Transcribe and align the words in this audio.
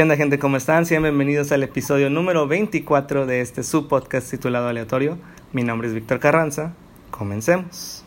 ¿Qué 0.00 0.04
onda 0.04 0.16
gente? 0.16 0.38
¿Cómo 0.38 0.56
están? 0.56 0.86
Sean 0.86 1.02
bienvenidos 1.02 1.52
al 1.52 1.62
episodio 1.62 2.08
número 2.08 2.48
24 2.48 3.26
de 3.26 3.42
este 3.42 3.62
subpodcast 3.62 4.30
titulado 4.30 4.66
Aleatorio. 4.66 5.18
Mi 5.52 5.62
nombre 5.62 5.88
es 5.88 5.94
Víctor 5.94 6.20
Carranza. 6.20 6.72
Comencemos. 7.10 8.02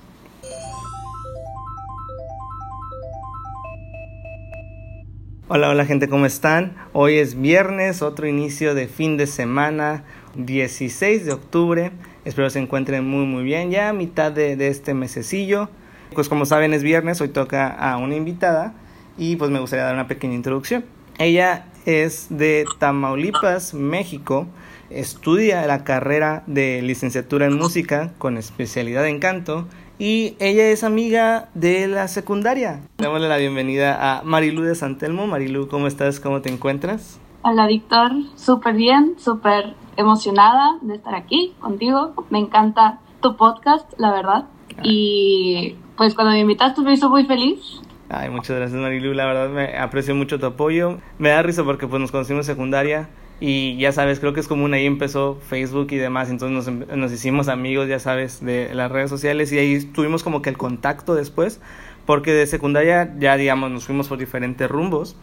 Hola, 5.47 5.69
hola 5.69 5.85
gente, 5.85 6.09
¿cómo 6.09 6.25
están? 6.25 6.75
Hoy 6.93 7.19
es 7.19 7.39
viernes, 7.39 8.01
otro 8.01 8.25
inicio 8.25 8.73
de 8.73 8.87
fin 8.87 9.15
de 9.15 9.27
semana, 9.27 10.03
16 10.33 11.27
de 11.27 11.31
octubre. 11.31 11.91
Espero 12.25 12.49
se 12.49 12.57
encuentren 12.57 13.07
muy 13.07 13.27
muy 13.27 13.43
bien 13.43 13.69
ya 13.69 13.89
a 13.89 13.93
mitad 13.93 14.31
de, 14.31 14.55
de 14.55 14.69
este 14.69 14.95
mesecillo. 14.95 15.69
Pues 16.15 16.27
como 16.27 16.47
saben 16.47 16.73
es 16.73 16.81
viernes, 16.81 17.21
hoy 17.21 17.29
toca 17.29 17.67
a 17.67 17.97
una 17.97 18.15
invitada 18.15 18.73
y 19.15 19.35
pues 19.35 19.51
me 19.51 19.59
gustaría 19.59 19.85
dar 19.85 19.93
una 19.93 20.07
pequeña 20.07 20.33
introducción. 20.33 20.85
Ella 21.19 21.67
es 21.85 22.27
de 22.29 22.65
Tamaulipas, 22.79 23.73
México. 23.73 24.47
Estudia 24.89 25.65
la 25.65 25.83
carrera 25.83 26.43
de 26.47 26.81
licenciatura 26.81 27.45
en 27.45 27.57
música 27.57 28.13
con 28.17 28.37
especialidad 28.37 29.07
en 29.07 29.19
canto 29.19 29.67
y 29.97 30.35
ella 30.39 30.69
es 30.69 30.83
amiga 30.83 31.49
de 31.53 31.87
la 31.87 32.07
secundaria. 32.07 32.81
Démosle 32.97 33.29
la 33.29 33.37
bienvenida 33.37 34.19
a 34.19 34.23
Marilu 34.23 34.63
de 34.63 34.75
Santelmo. 34.75 35.27
Marilu, 35.27 35.67
¿cómo 35.67 35.87
estás? 35.87 36.19
¿Cómo 36.19 36.41
te 36.41 36.49
encuentras? 36.51 37.19
Hola 37.41 37.67
Víctor, 37.67 38.11
súper 38.35 38.75
bien, 38.75 39.15
súper 39.17 39.75
emocionada 39.97 40.77
de 40.81 40.95
estar 40.95 41.15
aquí 41.15 41.53
contigo. 41.59 42.13
Me 42.29 42.39
encanta 42.39 42.99
tu 43.21 43.35
podcast, 43.35 43.91
la 43.97 44.11
verdad. 44.11 44.45
Y 44.81 45.75
pues 45.97 46.15
cuando 46.15 46.31
me 46.31 46.39
invitaste 46.39 46.81
me 46.81 46.93
hizo 46.93 47.09
muy 47.09 47.25
feliz. 47.25 47.81
Ay, 48.15 48.29
muchas 48.29 48.55
gracias 48.55 48.79
Marilu, 48.79 49.11
la 49.15 49.25
verdad 49.25 49.49
me 49.49 49.75
aprecio 49.75 50.13
mucho 50.13 50.39
tu 50.39 50.45
apoyo. 50.45 50.99
Me 51.17 51.29
da 51.29 51.41
risa 51.41 51.63
porque 51.63 51.87
pues 51.87 51.99
nos 51.99 52.11
conocimos 52.11 52.47
en 52.47 52.53
secundaria 52.53 53.09
y 53.39 53.75
ya 53.77 53.91
sabes, 53.91 54.19
creo 54.19 54.33
que 54.33 54.39
es 54.39 54.47
común, 54.47 54.75
ahí 54.75 54.85
empezó 54.85 55.39
Facebook 55.49 55.87
y 55.89 55.97
demás, 55.97 56.29
entonces 56.29 56.71
nos, 56.71 56.95
nos 56.95 57.11
hicimos 57.11 57.47
amigos, 57.47 57.87
ya 57.87 57.97
sabes, 57.97 58.45
de 58.45 58.71
las 58.75 58.91
redes 58.91 59.09
sociales 59.09 59.51
y 59.51 59.57
ahí 59.57 59.83
tuvimos 59.85 60.21
como 60.21 60.43
que 60.43 60.51
el 60.51 60.59
contacto 60.59 61.15
después, 61.15 61.59
porque 62.05 62.31
de 62.33 62.45
secundaria 62.45 63.15
ya 63.17 63.35
digamos 63.35 63.71
nos 63.71 63.85
fuimos 63.85 64.07
por 64.09 64.19
diferentes 64.19 64.69
rumbos. 64.69 65.15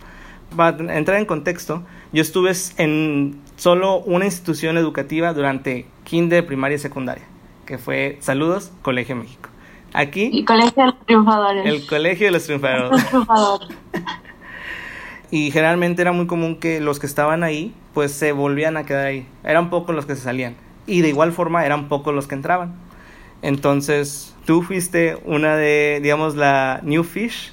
Para 0.57 0.77
entrar 0.97 1.21
en 1.21 1.27
contexto, 1.27 1.85
yo 2.13 2.23
estuve 2.23 2.51
en 2.79 3.41
solo 3.55 4.01
una 4.01 4.25
institución 4.25 4.79
educativa 4.79 5.33
durante 5.33 5.87
kinder, 6.03 6.45
primaria 6.45 6.75
y 6.75 6.81
secundaria, 6.81 7.25
que 7.67 7.79
fue 7.79 8.17
Saludos, 8.19 8.73
Colegio 8.83 9.15
México. 9.15 9.50
Aquí. 9.93 10.31
Y 10.33 10.45
Colegio 10.45 10.73
de 10.77 10.87
los 10.87 11.07
Triunfadores. 11.07 11.67
El 11.67 11.87
Colegio 11.87 12.27
de 12.27 12.33
los 12.33 12.45
Triunfadores. 12.45 12.91
Los 12.91 13.07
triunfadores. 13.09 13.69
y 15.31 15.51
generalmente 15.51 16.03
era 16.03 16.13
muy 16.13 16.27
común 16.27 16.57
que 16.57 16.81
los 16.81 16.99
que 16.99 17.07
estaban 17.07 17.43
ahí, 17.43 17.75
pues 17.95 18.13
se 18.13 18.33
volvían 18.33 18.77
a 18.77 18.85
quedar 18.85 19.07
ahí. 19.07 19.27
Eran 19.45 19.71
pocos 19.71 19.95
los 19.95 20.07
que 20.07 20.15
se 20.17 20.23
salían. 20.23 20.55
Y 20.87 21.03
de 21.03 21.09
igual 21.09 21.33
forma 21.33 21.65
eran 21.65 21.89
pocos 21.89 22.15
los 22.15 22.27
que 22.27 22.35
entraban. 22.35 22.75
Entonces, 23.43 24.35
tú 24.45 24.63
fuiste 24.63 25.17
una 25.25 25.57
de, 25.57 26.01
digamos, 26.03 26.37
la 26.37 26.81
New 26.83 27.05
Fish, 27.05 27.53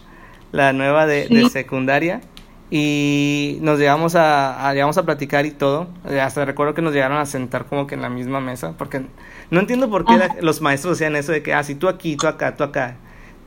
la 0.52 0.74
nueva 0.74 1.06
de, 1.06 1.28
Sí. 1.28 1.36
de 1.36 1.50
secundaria. 1.50 2.22
Y 2.70 3.58
nos 3.62 3.80
llegamos 3.80 4.16
a, 4.16 4.68
a, 4.68 4.74
llegamos 4.74 4.98
a 4.98 5.04
platicar 5.04 5.46
y 5.46 5.52
todo. 5.52 5.88
Eh, 6.10 6.20
Hasta 6.20 6.44
recuerdo 6.46 6.74
que 6.74 6.82
nos 6.82 6.94
llegaron 6.94 7.18
a 7.18 7.26
sentar 7.26 7.66
como 7.66 7.88
que 7.88 7.96
en 7.96 8.02
la 8.02 8.10
misma 8.10 8.42
mesa. 8.42 8.74
Porque 8.78 9.06
no 9.52 9.60
entiendo 9.60 9.90
por 9.90 10.04
qué 10.06 10.18
la- 10.18 10.36
los 10.42 10.62
maestros 10.62 10.94
hacían 10.98 11.16
eso 11.16 11.32
de 11.32 11.42
que, 11.44 11.54
ah, 11.54 11.64
si 11.64 11.76
tú 11.76 11.88
aquí, 11.88 12.18
tú 12.18 12.28
acá, 12.28 12.56
tú 12.56 12.64
acá. 12.64 12.96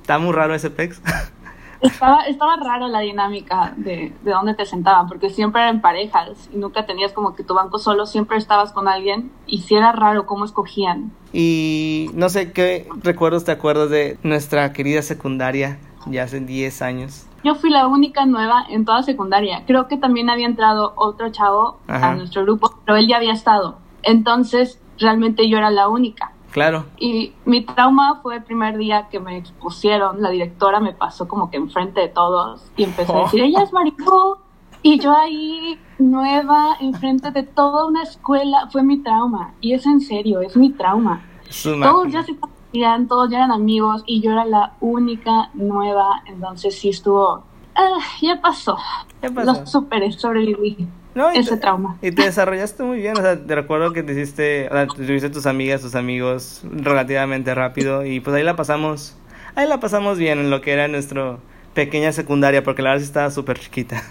Está 0.01 0.19
muy 0.19 0.33
raro 0.33 0.55
ese 0.55 0.71
pex. 0.71 1.01
Estaba, 1.83 2.27
estaba 2.27 2.57
raro 2.63 2.89
la 2.89 3.01
dinámica 3.01 3.73
de, 3.79 4.13
de 4.23 4.31
dónde 4.31 4.53
te 4.53 4.67
sentaban, 4.67 5.09
porque 5.09 5.31
siempre 5.31 5.63
eran 5.63 5.81
parejas 5.81 6.51
y 6.53 6.59
nunca 6.59 6.85
tenías 6.85 7.15
como 7.15 7.35
que 7.35 7.43
tu 7.43 7.55
banco 7.55 7.79
solo, 7.79 8.05
siempre 8.05 8.37
estabas 8.37 8.73
con 8.73 8.87
alguien 8.87 9.31
y 9.47 9.63
sí 9.63 9.77
era 9.77 9.91
raro 9.93 10.27
cómo 10.27 10.45
escogían. 10.45 11.11
Y 11.33 12.11
no 12.13 12.29
sé 12.29 12.53
qué 12.53 12.87
recuerdos 13.03 13.45
te 13.45 13.53
acuerdas 13.53 13.89
de 13.89 14.19
nuestra 14.23 14.75
querida 14.75 15.01
secundaria 15.01 15.79
ya 16.07 16.25
hace 16.25 16.41
10 16.41 16.83
años. 16.83 17.27
Yo 17.43 17.55
fui 17.55 17.71
la 17.71 17.87
única 17.87 18.27
nueva 18.27 18.65
en 18.69 18.85
toda 18.85 19.03
secundaria. 19.03 19.65
Creo 19.67 19.89
que 19.89 19.97
también 19.97 20.29
había 20.29 20.47
entrado 20.47 20.93
otro 20.97 21.31
chavo 21.31 21.79
Ajá. 21.87 22.11
a 22.11 22.15
nuestro 22.15 22.43
grupo, 22.43 22.75
pero 22.85 22.97
él 22.97 23.09
ya 23.09 23.17
había 23.17 23.33
estado. 23.33 23.79
Entonces, 24.03 24.81
realmente 24.99 25.49
yo 25.49 25.59
era 25.59 25.71
la 25.71 25.89
única. 25.89 26.33
Claro. 26.51 26.85
Y 26.99 27.33
mi 27.45 27.65
trauma 27.65 28.21
fue 28.23 28.37
el 28.37 28.43
primer 28.43 28.77
día 28.77 29.09
que 29.09 29.21
me 29.21 29.37
expusieron, 29.37 30.21
la 30.21 30.31
directora 30.31 30.81
me 30.81 30.93
pasó 30.93 31.29
como 31.29 31.51
que 31.51 31.57
enfrente 31.57 32.01
de 32.01 32.09
todos 32.09 32.71
y 32.77 32.85
empezó 32.85 33.17
a 33.17 33.23
decir, 33.25 33.43
ella 33.43 33.63
es 33.63 33.73
Maricó. 33.73 34.39
Y 34.83 34.99
yo 34.99 35.15
ahí, 35.15 35.79
nueva, 35.99 36.77
enfrente 36.81 37.31
de 37.31 37.43
toda 37.43 37.87
una 37.87 38.03
escuela, 38.03 38.69
fue 38.73 38.83
mi 38.83 38.99
trauma. 39.03 39.53
Y 39.61 39.75
es 39.75 39.85
en 39.85 40.01
serio, 40.01 40.41
es 40.41 40.57
mi 40.57 40.71
trauma. 40.71 41.23
Todos 41.63 42.11
ya 42.11 42.23
se 42.23 42.35
conocían, 42.73 43.09
todos 43.09 43.31
ya 43.31 43.39
eran 43.39 43.51
amigos 43.53 44.03
y 44.07 44.21
yo 44.21 44.33
era 44.33 44.45
la 44.45 44.73
única 44.81 45.51
nueva. 45.55 46.23
Entonces 46.27 46.79
sí 46.79 46.89
estuvo, 46.91 47.45
ah, 47.75 47.99
ya 48.23 48.41
pasó. 48.41 48.77
¿Qué 49.21 49.31
pasó? 49.31 49.53
Lo 49.61 49.67
superé, 49.67 50.13
sobreviví 50.13 50.87
No, 51.15 51.33
y 51.35 51.39
ese 51.39 51.53
te- 51.57 51.57
trauma. 51.61 51.97
Y 52.03 52.13
te 52.13 52.23
desarrollaste 52.23 52.83
muy 52.83 52.99
bien, 52.99 53.17
o 53.19 53.21
sea, 53.21 53.45
te 53.45 53.55
recuerdo 53.55 53.93
que 53.93 54.03
te 54.03 54.13
hiciste, 54.13 54.69
o 54.69 54.73
sea, 54.73 54.87
tuviste 54.87 55.31
tus 55.31 55.47
amigas, 55.47 55.81
tus 55.83 55.95
amigos 55.95 56.63
relativamente 56.65 57.55
rápido 57.55 58.05
y 58.05 58.21
pues 58.21 58.35
ahí 58.37 58.43
la 58.45 58.57
pasamos, 58.57 59.17
ahí 59.57 59.67
la 59.69 59.81
pasamos 59.81 60.19
bien 60.19 60.39
en 60.39 60.51
lo 60.51 60.61
que 60.61 60.73
era 60.73 60.89
nuestra 60.89 61.37
pequeña 61.75 62.13
secundaria, 62.13 62.63
porque 62.65 62.83
la 62.83 62.91
verdad 62.91 63.03
sí 63.03 63.07
estaba 63.09 63.31
súper 63.31 63.59
chiquita. 63.59 64.03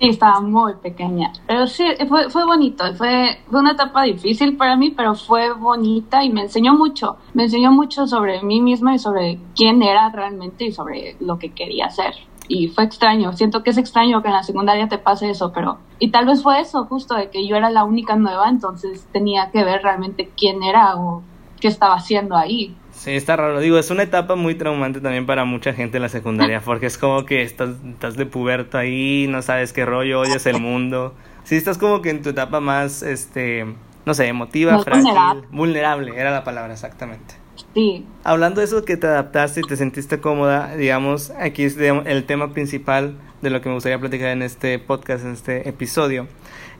Sí, 0.00 0.08
estaba 0.08 0.40
muy 0.40 0.76
pequeña. 0.76 1.30
Pero 1.46 1.66
sí, 1.66 1.84
fue, 2.08 2.30
fue 2.30 2.46
bonito. 2.46 2.84
Fue, 2.94 3.38
fue 3.50 3.60
una 3.60 3.72
etapa 3.72 4.04
difícil 4.04 4.56
para 4.56 4.74
mí, 4.74 4.90
pero 4.90 5.14
fue 5.14 5.52
bonita 5.52 6.24
y 6.24 6.30
me 6.30 6.40
enseñó 6.40 6.72
mucho. 6.72 7.18
Me 7.34 7.44
enseñó 7.44 7.70
mucho 7.70 8.06
sobre 8.06 8.42
mí 8.42 8.62
misma 8.62 8.94
y 8.94 8.98
sobre 8.98 9.38
quién 9.54 9.82
era 9.82 10.08
realmente 10.08 10.64
y 10.64 10.72
sobre 10.72 11.16
lo 11.20 11.38
que 11.38 11.52
quería 11.52 11.86
hacer. 11.86 12.14
Y 12.48 12.68
fue 12.68 12.84
extraño. 12.84 13.34
Siento 13.34 13.62
que 13.62 13.70
es 13.70 13.76
extraño 13.76 14.22
que 14.22 14.28
en 14.28 14.34
la 14.34 14.42
secundaria 14.42 14.88
te 14.88 14.96
pase 14.96 15.28
eso, 15.28 15.52
pero... 15.52 15.76
Y 15.98 16.10
tal 16.10 16.24
vez 16.24 16.42
fue 16.42 16.60
eso, 16.60 16.86
justo 16.86 17.14
de 17.14 17.28
que 17.28 17.46
yo 17.46 17.56
era 17.56 17.68
la 17.68 17.84
única 17.84 18.16
nueva, 18.16 18.48
entonces 18.48 19.06
tenía 19.12 19.50
que 19.50 19.64
ver 19.64 19.82
realmente 19.82 20.30
quién 20.34 20.62
era 20.62 20.96
o 20.96 21.22
qué 21.60 21.68
estaba 21.68 21.96
haciendo 21.96 22.36
ahí. 22.36 22.74
Sí, 23.00 23.12
está 23.12 23.34
raro, 23.34 23.60
digo, 23.60 23.78
es 23.78 23.90
una 23.90 24.02
etapa 24.02 24.34
muy 24.34 24.54
traumante 24.56 25.00
también 25.00 25.24
para 25.24 25.46
mucha 25.46 25.72
gente 25.72 25.96
en 25.96 26.02
la 26.02 26.10
secundaria, 26.10 26.60
porque 26.64 26.84
es 26.84 26.98
como 26.98 27.24
que 27.24 27.40
estás, 27.40 27.70
estás 27.88 28.14
de 28.18 28.26
puberto 28.26 28.76
ahí, 28.76 29.26
no 29.26 29.40
sabes 29.40 29.72
qué 29.72 29.86
rollo, 29.86 30.20
oyes 30.20 30.44
el 30.44 30.60
mundo. 30.60 31.14
Sí, 31.44 31.56
estás 31.56 31.78
como 31.78 32.02
que 32.02 32.10
en 32.10 32.20
tu 32.20 32.28
etapa 32.28 32.60
más, 32.60 33.02
este, 33.02 33.64
no 34.04 34.12
sé, 34.12 34.26
emotiva, 34.26 34.72
Más 34.72 34.84
frágil, 34.84 35.04
vulnerable. 35.04 35.46
vulnerable, 35.50 36.20
era 36.20 36.30
la 36.30 36.44
palabra 36.44 36.74
exactamente. 36.74 37.36
Sí, 37.72 38.04
Hablando 38.22 38.60
de 38.60 38.66
eso 38.66 38.84
que 38.84 38.98
te 38.98 39.06
adaptaste 39.06 39.60
y 39.60 39.62
te 39.62 39.76
sentiste 39.76 40.20
cómoda, 40.20 40.76
digamos, 40.76 41.30
aquí 41.30 41.64
es 41.64 41.78
digamos, 41.78 42.04
el 42.06 42.24
tema 42.24 42.52
principal 42.52 43.14
de 43.40 43.48
lo 43.48 43.62
que 43.62 43.70
me 43.70 43.76
gustaría 43.76 43.98
platicar 43.98 44.28
en 44.28 44.42
este 44.42 44.78
podcast, 44.78 45.24
en 45.24 45.32
este 45.32 45.66
episodio, 45.66 46.26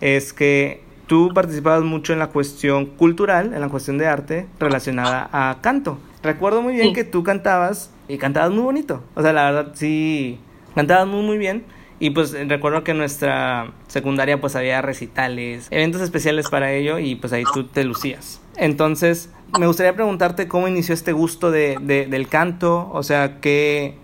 es 0.03 0.35
que 0.35 0.83
tú 1.07 1.31
participabas 1.35 1.83
mucho 1.83 2.13
en 2.13 2.19
la 2.19 2.27
cuestión 2.27 2.85
cultural, 2.85 3.55
en 3.55 3.61
la 3.63 3.71
cuestión 3.71 3.97
de 3.97 4.07
arte 4.07 4.47
relacionada 4.59 5.31
a 5.33 5.63
canto. 5.63 5.99
Recuerdo 6.23 6.63
muy 6.63 6.75
bien 6.75 6.89
Sí. 6.89 6.93
que 6.93 7.05
tú 7.05 7.23
cantabas 7.23 7.91
y 8.09 8.19
cantabas 8.19 8.51
muy 8.51 8.63
bonito. 8.63 9.03
O 9.15 9.23
sea, 9.23 9.33
la 9.33 9.51
verdad 9.51 9.73
sí, 9.75 10.39
cantabas 10.75 11.07
muy 11.07 11.23
muy 11.23 11.39
bien. 11.39 11.65
Y 12.03 12.11
pues 12.11 12.33
recuerdo 12.49 12.83
que 12.83 12.93
en 12.93 12.99
nuestra 12.99 13.73
secundaria 13.87 14.41
pues 14.41 14.57
había 14.57 14.81
recitales, 14.81 15.67
eventos 15.71 16.01
especiales 16.01 16.49
para 16.49 16.73
ello 16.73 16.99
y 16.99 17.15
pues 17.15 17.33
ahí 17.35 17.45
tú 17.53 17.65
te 17.65 17.85
lucías. 17.85 18.41
Entonces, 18.57 19.31
me 19.59 19.67
gustaría 19.67 19.95
preguntarte 19.95 20.49
cómo 20.49 20.67
inició 20.67 20.95
este 20.95 21.13
gusto 21.13 21.51
de, 21.51 21.77
de- 21.81 22.07
del 22.07 22.27
canto, 22.29 22.89
o 22.93 23.03
sea, 23.03 23.39
que 23.41 23.97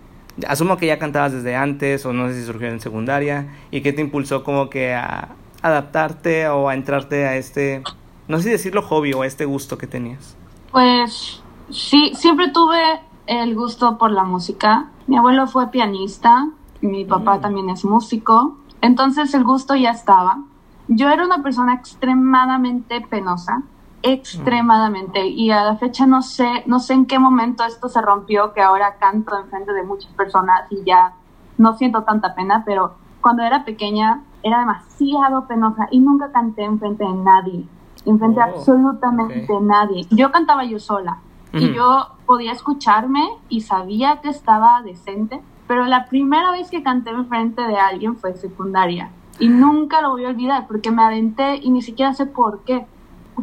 asumo 0.47 0.77
que 0.77 0.85
ya 0.85 0.99
cantabas 0.99 1.31
desde 1.33 1.55
antes 1.55 2.05
o 2.05 2.13
no 2.13 2.27
sé 2.29 2.35
si 2.39 2.45
surgió 2.45 2.67
en 2.67 2.79
secundaria 2.79 3.47
y 3.71 3.81
qué 3.81 3.93
te 3.93 4.01
impulsó 4.01 4.43
como 4.43 4.69
que 4.69 4.93
a 4.93 5.29
adaptarte 5.63 6.47
o 6.49 6.69
a 6.69 6.75
entrarte 6.75 7.25
a 7.25 7.35
este, 7.37 7.81
no 8.27 8.37
sé 8.37 8.43
si 8.43 8.49
decirlo 8.51 8.83
hobby 8.83 9.13
o 9.13 9.23
a 9.23 9.27
este 9.27 9.45
gusto 9.45 9.79
que 9.79 9.87
tenías. 9.87 10.35
Pues 10.71 11.41
sí, 11.69 12.11
siempre 12.15 12.49
tuve 12.49 12.81
el 13.27 13.55
gusto 13.55 13.97
por 13.97 14.11
la 14.11 14.23
música. 14.23 14.87
Mi 15.07 15.17
abuelo 15.17 15.47
fue 15.47 15.67
pianista, 15.67 16.47
mi 16.81 17.05
papá 17.05 17.37
Mm. 17.37 17.41
también 17.41 17.69
es 17.69 17.85
músico, 17.85 18.55
entonces 18.81 19.33
el 19.33 19.43
gusto 19.43 19.75
ya 19.75 19.91
estaba. 19.91 20.39
Yo 20.87 21.09
era 21.09 21.25
una 21.25 21.41
persona 21.43 21.73
extremadamente 21.73 23.01
penosa, 23.01 23.63
extremadamente, 24.03 25.27
y 25.27 25.51
a 25.51 25.63
la 25.63 25.75
fecha 25.77 26.05
no 26.05 26.21
sé, 26.21 26.63
no 26.65 26.79
sé 26.79 26.93
en 26.93 27.05
qué 27.05 27.19
momento 27.19 27.63
esto 27.65 27.89
se 27.89 28.01
rompió, 28.01 28.53
que 28.53 28.61
ahora 28.61 28.95
canto 28.99 29.37
en 29.37 29.47
frente 29.49 29.73
de 29.73 29.83
muchas 29.83 30.11
personas 30.13 30.71
y 30.71 30.83
ya 30.85 31.13
no 31.57 31.73
siento 31.75 32.03
tanta 32.03 32.35
pena, 32.35 32.63
pero 32.65 32.93
cuando 33.21 33.43
era 33.43 33.65
pequeña 33.65 34.21
era 34.43 34.59
demasiado 34.59 35.47
penosa 35.47 35.87
y 35.91 35.99
nunca 35.99 36.31
canté 36.31 36.63
en 36.63 36.79
frente 36.79 37.03
de 37.03 37.13
nadie, 37.13 37.65
en 38.05 38.19
frente 38.19 38.39
Oh, 38.39 38.43
absolutamente 38.43 39.59
nadie. 39.61 40.05
Yo 40.11 40.31
cantaba 40.31 40.63
yo 40.63 40.79
sola 40.79 41.17
y 41.53 41.65
Ujú. 41.65 41.73
yo 41.75 42.07
podía 42.25 42.51
escucharme 42.51 43.27
y 43.49 43.61
sabía 43.61 44.19
que 44.21 44.29
estaba 44.29 44.81
decente, 44.83 45.41
pero 45.67 45.85
la 45.85 46.05
primera 46.05 46.51
vez 46.51 46.69
que 46.69 46.83
canté 46.83 47.09
en 47.11 47.27
frente 47.27 47.61
de 47.61 47.77
alguien 47.77 48.15
fue 48.15 48.35
secundaria. 48.35 49.11
Y 49.39 49.49
nunca 49.49 50.01
lo 50.01 50.11
voy 50.11 50.25
a 50.25 50.29
olvidar 50.29 50.67
porque 50.67 50.91
me 50.91 51.03
aventé 51.03 51.57
y 51.57 51.69
ni 51.69 51.81
siquiera 51.81 52.13
sé 52.13 52.25
por 52.25 52.61
qué. 52.61 52.85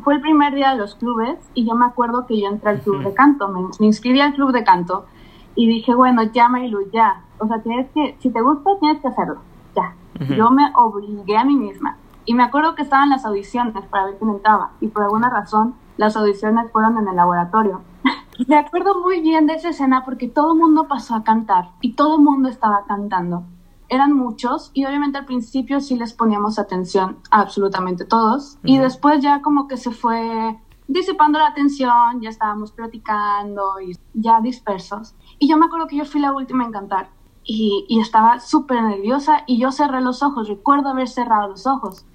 Fue 0.03 0.15
el 0.15 0.21
primer 0.21 0.55
día 0.55 0.73
de 0.73 0.79
los 0.79 0.97
clubes 0.97 1.39
y 1.55 1.67
yo 1.67 1.75
me 1.75 1.87
acuerdo 1.87 2.27
que 2.27 2.41
yo 2.41 2.49
entré 2.49 2.71
al 2.71 2.81
club 2.81 3.05
de 3.05 3.15
canto, 3.15 3.49
me, 3.49 3.87
inscribí 3.87 4.21
al 4.21 4.35
club 4.35 4.51
de 4.53 4.65
canto 4.65 5.07
y 5.55 5.69
dije, 5.69 5.95
bueno, 5.95 6.23
ya 6.25 6.49
Marilu, 6.49 6.91
ya. 6.91 7.23
O 7.39 7.47
sea, 7.47 7.63
tienes 7.63 7.89
que, 7.93 8.17
si 8.19 8.31
te 8.31 8.41
gusta, 8.41 8.71
tienes 8.81 9.01
que 9.01 9.09
hacerlo, 9.09 9.41
ya. 9.77 9.95
Yo 10.35 10.51
me 10.51 10.73
obligué 10.75 11.37
a 11.37 11.45
mí 11.45 11.55
misma. 11.55 11.97
Y 12.25 12.35
me 12.35 12.43
acuerdo 12.43 12.75
que 12.75 12.83
estaban 12.83 13.11
las 13.11 13.25
audiciones 13.25 13.75
para 13.87 14.07
ver 14.07 14.17
quién 14.19 14.31
entraba 14.31 14.71
y 14.81 14.89
por 14.89 15.05
alguna 15.05 15.31
razón 15.31 15.75
las 15.97 16.17
audiciones 16.17 16.71
fueron 16.73 16.99
en 16.99 17.09
el 17.09 17.17
laboratorio. 17.17 17.83
me 18.49 18.57
acuerdo 18.57 19.01
muy 19.01 19.21
bien 19.21 19.47
de 19.47 19.55
esa 19.55 19.71
escena 19.71 20.05
porque 20.05 20.29
todo 20.29 20.53
el 20.53 20.59
mundo 20.59 20.89
pasó 20.89 21.15
a 21.15 21.25
cantar 21.25 21.71
y 21.81 21.95
todo 21.95 22.17
el 22.17 22.23
mundo 22.23 22.49
estaba 22.49 22.85
cantando 22.87 23.45
eran 23.89 24.13
muchos 24.13 24.71
y 24.75 24.85
obviamente 24.87 25.19
al 25.19 25.27
principio 25.27 25.81
sí 25.81 25.97
les 25.97 26.13
poníamos 26.15 26.59
atención 26.59 27.19
a 27.31 27.41
absolutamente 27.41 28.05
todos 28.05 28.59
y 28.65 28.79
después 28.79 29.23
ya 29.23 29.43
como 29.43 29.69
que 29.69 29.77
se 29.77 29.91
fue 29.91 30.59
disipando 30.87 31.39
la 31.39 31.49
atención, 31.49 32.21
ya 32.21 32.29
estábamos 32.29 32.73
platicando 32.73 33.81
y 33.81 33.97
ya 34.13 34.41
dispersos. 34.41 35.15
Y 35.39 35.49
yo 35.49 35.57
me 35.57 35.67
acuerdo 35.67 35.87
que 35.87 35.97
yo 35.97 36.05
fui 36.05 36.21
la 36.21 36.33
última 36.33 36.65
en 36.65 36.73
cantar 36.73 37.09
y, 37.43 37.87
y 37.89 38.01
estaba 38.01 38.41
súper 38.41 38.83
nerviosa 38.83 39.45
y 39.47 39.59
yo 39.59 39.71
cerré 39.71 40.01
los 40.01 40.23
ojos, 40.23 40.49
recuerdo 40.49 40.91
haber 40.91 41.09
cerrado 41.09 41.49
los 41.49 41.67
ojos 41.67 42.07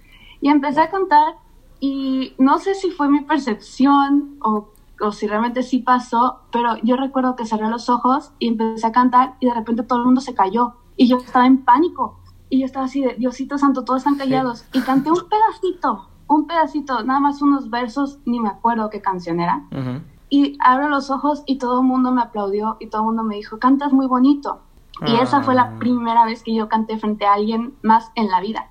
y 0.42 0.50
empecé 0.50 0.82
a 0.82 0.90
cantar 0.90 1.36
y 1.80 2.34
no 2.38 2.60
sé 2.60 2.76
si 2.76 2.92
fue 2.92 3.10
mi 3.10 3.22
percepción 3.22 4.38
o, 4.42 4.70
o 5.00 5.12
si 5.12 5.28
realmente 5.28 5.64
sí 5.64 5.80
pasó, 5.80 6.42
pero 6.52 6.78
yo 6.84 6.96
recuerdo 6.96 7.36
que 7.36 7.46
cerré 7.46 7.70
los 7.70 7.90
ojos 7.90 8.32
y 8.40 8.48
empecé 8.50 8.88
a 8.88 8.92
cantar 8.92 9.36
y 9.40 9.48
de 9.48 9.54
repente 9.54 9.84
todo 9.84 10.00
el 10.00 10.06
mundo 10.06 10.22
se 10.22 10.34
cayó 10.34 10.76
y 10.98 11.08
yo 11.08 11.18
estaba 11.18 11.46
en 11.48 11.64
pánico. 11.64 12.20
Y 12.50 12.60
yo 12.60 12.66
estaba 12.66 12.86
así 12.86 13.02
de, 13.02 13.14
Diosito 13.16 13.58
Santo, 13.58 13.86
todos 13.86 14.00
están 14.00 14.18
callados. 14.18 14.66
Y 14.74 14.82
canté 14.82 15.12
un 15.12 15.22
pedacito, 15.30 16.10
un 16.28 16.48
pedacito, 16.48 17.04
nada 17.04 17.20
más 17.20 17.42
unos 17.42 17.70
versos, 17.70 18.20
ni 18.26 18.40
me 18.40 18.50
acuerdo 18.50 18.90
qué 18.90 19.02
canción 19.02 19.40
era. 19.40 19.64
Y 20.30 20.58
abro 20.60 20.90
los 20.90 21.10
ojos 21.10 21.44
y 21.46 21.58
todo 21.58 21.82
el 21.82 21.88
mundo 21.88 22.12
me 22.12 22.22
aplaudió 22.22 22.78
y 22.80 22.88
todo 22.88 23.02
el 23.02 23.06
mundo 23.08 23.24
me 23.24 23.36
dijo, 23.36 23.60
cantas 23.60 23.94
muy 23.94 24.08
bonito. 24.08 24.60
Y 25.08 25.16
esa 25.16 25.42
fue 25.42 25.56
la 25.56 25.62
ah. 25.62 25.80
primera 25.80 26.26
vez 26.26 26.44
que 26.44 26.54
yo 26.54 26.68
canté 26.68 26.98
frente 26.98 27.26
a 27.26 27.34
alguien 27.34 27.74
más 27.82 28.12
en 28.16 28.28
la 28.28 28.42
vida. 28.42 28.68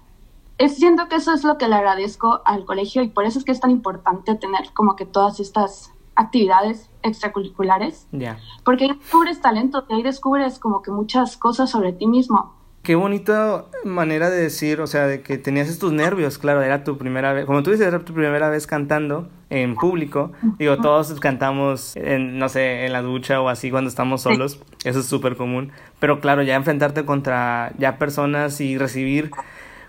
Es, 0.58 0.76
siento 0.76 1.08
que 1.08 1.16
eso 1.16 1.32
es 1.32 1.44
lo 1.44 1.56
que 1.56 1.68
le 1.68 1.76
agradezco 1.76 2.42
al 2.44 2.64
colegio 2.64 3.02
y 3.02 3.08
por 3.08 3.24
eso 3.24 3.38
es 3.38 3.44
que 3.44 3.52
es 3.52 3.60
tan 3.60 3.70
importante 3.70 4.34
tener 4.34 4.72
como 4.74 4.96
que 4.96 5.06
todas 5.06 5.40
estas 5.40 5.92
actividades 6.16 6.90
extracurriculares. 7.02 8.08
Ya. 8.10 8.38
Porque 8.64 8.84
ahí 8.84 8.98
descubres 8.98 9.40
talento, 9.40 9.86
ahí 9.88 10.02
descubres 10.02 10.58
como 10.58 10.82
que 10.82 10.90
muchas 10.90 11.36
cosas 11.36 11.70
sobre 11.70 11.92
ti 11.92 12.06
mismo. 12.06 12.58
Qué 12.82 12.94
bonita 12.94 13.66
manera 13.84 14.30
de 14.30 14.40
decir, 14.40 14.80
o 14.80 14.86
sea, 14.86 15.06
de 15.06 15.20
que 15.20 15.36
tenías 15.36 15.68
estos 15.68 15.92
nervios, 15.92 16.38
claro, 16.38 16.62
era 16.62 16.84
tu 16.84 16.96
primera 16.96 17.32
vez, 17.32 17.44
como 17.44 17.62
tú 17.62 17.70
dices, 17.70 17.86
era 17.86 17.98
tu 17.98 18.14
primera 18.14 18.48
vez 18.48 18.66
cantando 18.66 19.28
en 19.50 19.74
público. 19.74 20.32
Digo, 20.58 20.78
todos 20.78 21.12
cantamos, 21.20 21.96
en, 21.96 22.38
no 22.38 22.48
sé, 22.48 22.86
en 22.86 22.92
la 22.92 23.02
ducha 23.02 23.40
o 23.40 23.48
así 23.48 23.70
cuando 23.70 23.88
estamos 23.90 24.22
solos, 24.22 24.60
eso 24.84 25.00
es 25.00 25.06
súper 25.06 25.36
común. 25.36 25.70
Pero 26.00 26.20
claro, 26.20 26.42
ya 26.42 26.54
enfrentarte 26.54 27.04
contra 27.04 27.72
ya 27.78 27.98
personas 27.98 28.60
y 28.60 28.78
recibir 28.78 29.30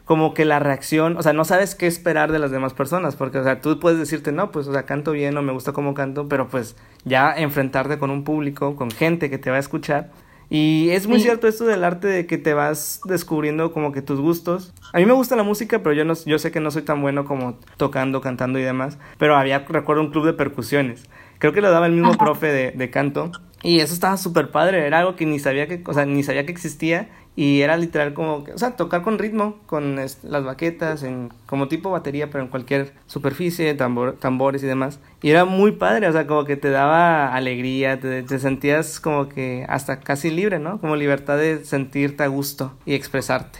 como 0.09 0.33
que 0.33 0.43
la 0.43 0.57
reacción, 0.57 1.17
o 1.17 1.21
sea, 1.21 1.33
no 1.33 1.45
sabes 1.45 1.75
qué 1.75 1.85
esperar 1.85 2.31
de 2.31 2.39
las 2.39 2.49
demás 2.49 2.73
personas, 2.73 3.15
porque, 3.15 3.37
o 3.37 3.43
sea, 3.43 3.61
tú 3.61 3.79
puedes 3.79 3.99
decirte, 3.99 4.31
no, 4.31 4.49
pues, 4.49 4.67
o 4.67 4.73
sea, 4.73 4.87
canto 4.87 5.11
bien 5.11 5.37
o 5.37 5.43
me 5.43 5.51
gusta 5.51 5.71
cómo 5.71 5.93
canto, 5.93 6.27
pero 6.27 6.47
pues 6.47 6.75
ya 7.05 7.31
enfrentarte 7.31 7.99
con 7.99 8.09
un 8.09 8.23
público, 8.23 8.75
con 8.75 8.89
gente 8.89 9.29
que 9.29 9.37
te 9.37 9.51
va 9.51 9.57
a 9.57 9.59
escuchar. 9.59 10.09
Y 10.49 10.89
es 10.89 11.05
muy 11.05 11.19
cierto 11.19 11.47
esto 11.47 11.63
del 11.65 11.83
arte 11.83 12.07
de 12.07 12.25
que 12.25 12.39
te 12.39 12.55
vas 12.55 13.01
descubriendo 13.05 13.71
como 13.71 13.91
que 13.91 14.01
tus 14.01 14.19
gustos. 14.19 14.73
A 14.93 14.97
mí 14.97 15.05
me 15.05 15.13
gusta 15.13 15.35
la 15.35 15.43
música, 15.43 15.83
pero 15.83 15.93
yo, 15.93 16.05
no, 16.05 16.15
yo 16.25 16.39
sé 16.39 16.49
que 16.49 16.59
no 16.59 16.71
soy 16.71 16.81
tan 16.81 17.03
bueno 17.03 17.25
como 17.25 17.59
tocando, 17.77 18.19
cantando 18.19 18.57
y 18.57 18.63
demás. 18.63 18.97
Pero 19.19 19.37
había, 19.37 19.59
recuerdo, 19.59 20.01
un 20.01 20.09
club 20.09 20.25
de 20.25 20.33
percusiones. 20.33 21.03
Creo 21.37 21.53
que 21.53 21.61
lo 21.61 21.69
daba 21.69 21.85
el 21.85 21.91
mismo 21.91 22.17
profe 22.17 22.47
de, 22.47 22.71
de 22.71 22.89
canto. 22.89 23.31
Y 23.61 23.81
eso 23.81 23.93
estaba 23.93 24.17
súper 24.17 24.49
padre, 24.49 24.87
era 24.87 24.99
algo 24.99 25.15
que 25.15 25.27
ni 25.27 25.37
sabía 25.37 25.67
que, 25.67 25.83
o 25.85 25.93
sea, 25.93 26.05
ni 26.05 26.23
sabía 26.23 26.45
que 26.45 26.51
existía 26.51 27.09
y 27.35 27.61
era 27.61 27.77
literal 27.77 28.13
como, 28.13 28.45
o 28.53 28.57
sea, 28.57 28.75
tocar 28.75 29.01
con 29.01 29.17
ritmo, 29.17 29.59
con 29.65 29.95
las 29.95 30.43
baquetas, 30.43 31.03
en, 31.03 31.29
como 31.45 31.67
tipo 31.69 31.89
batería, 31.89 32.29
pero 32.29 32.43
en 32.43 32.49
cualquier 32.49 32.93
superficie, 33.07 33.73
tambor, 33.75 34.17
tambores 34.17 34.61
y 34.63 34.65
demás. 34.65 34.99
Y 35.21 35.29
era 35.29 35.45
muy 35.45 35.71
padre, 35.71 36.07
o 36.07 36.11
sea, 36.11 36.27
como 36.27 36.43
que 36.43 36.57
te 36.57 36.69
daba 36.69 37.33
alegría, 37.33 37.99
te, 37.99 38.39
sentías 38.39 38.99
como 38.99 39.29
que 39.29 39.65
hasta 39.69 40.01
casi 40.01 40.31
libre, 40.31 40.59
¿no? 40.59 40.81
Como 40.81 40.95
libertad 40.97 41.37
de 41.37 41.63
sentirte 41.63 42.23
a 42.23 42.27
gusto 42.27 42.73
y 42.85 42.93
expresarte. 42.93 43.59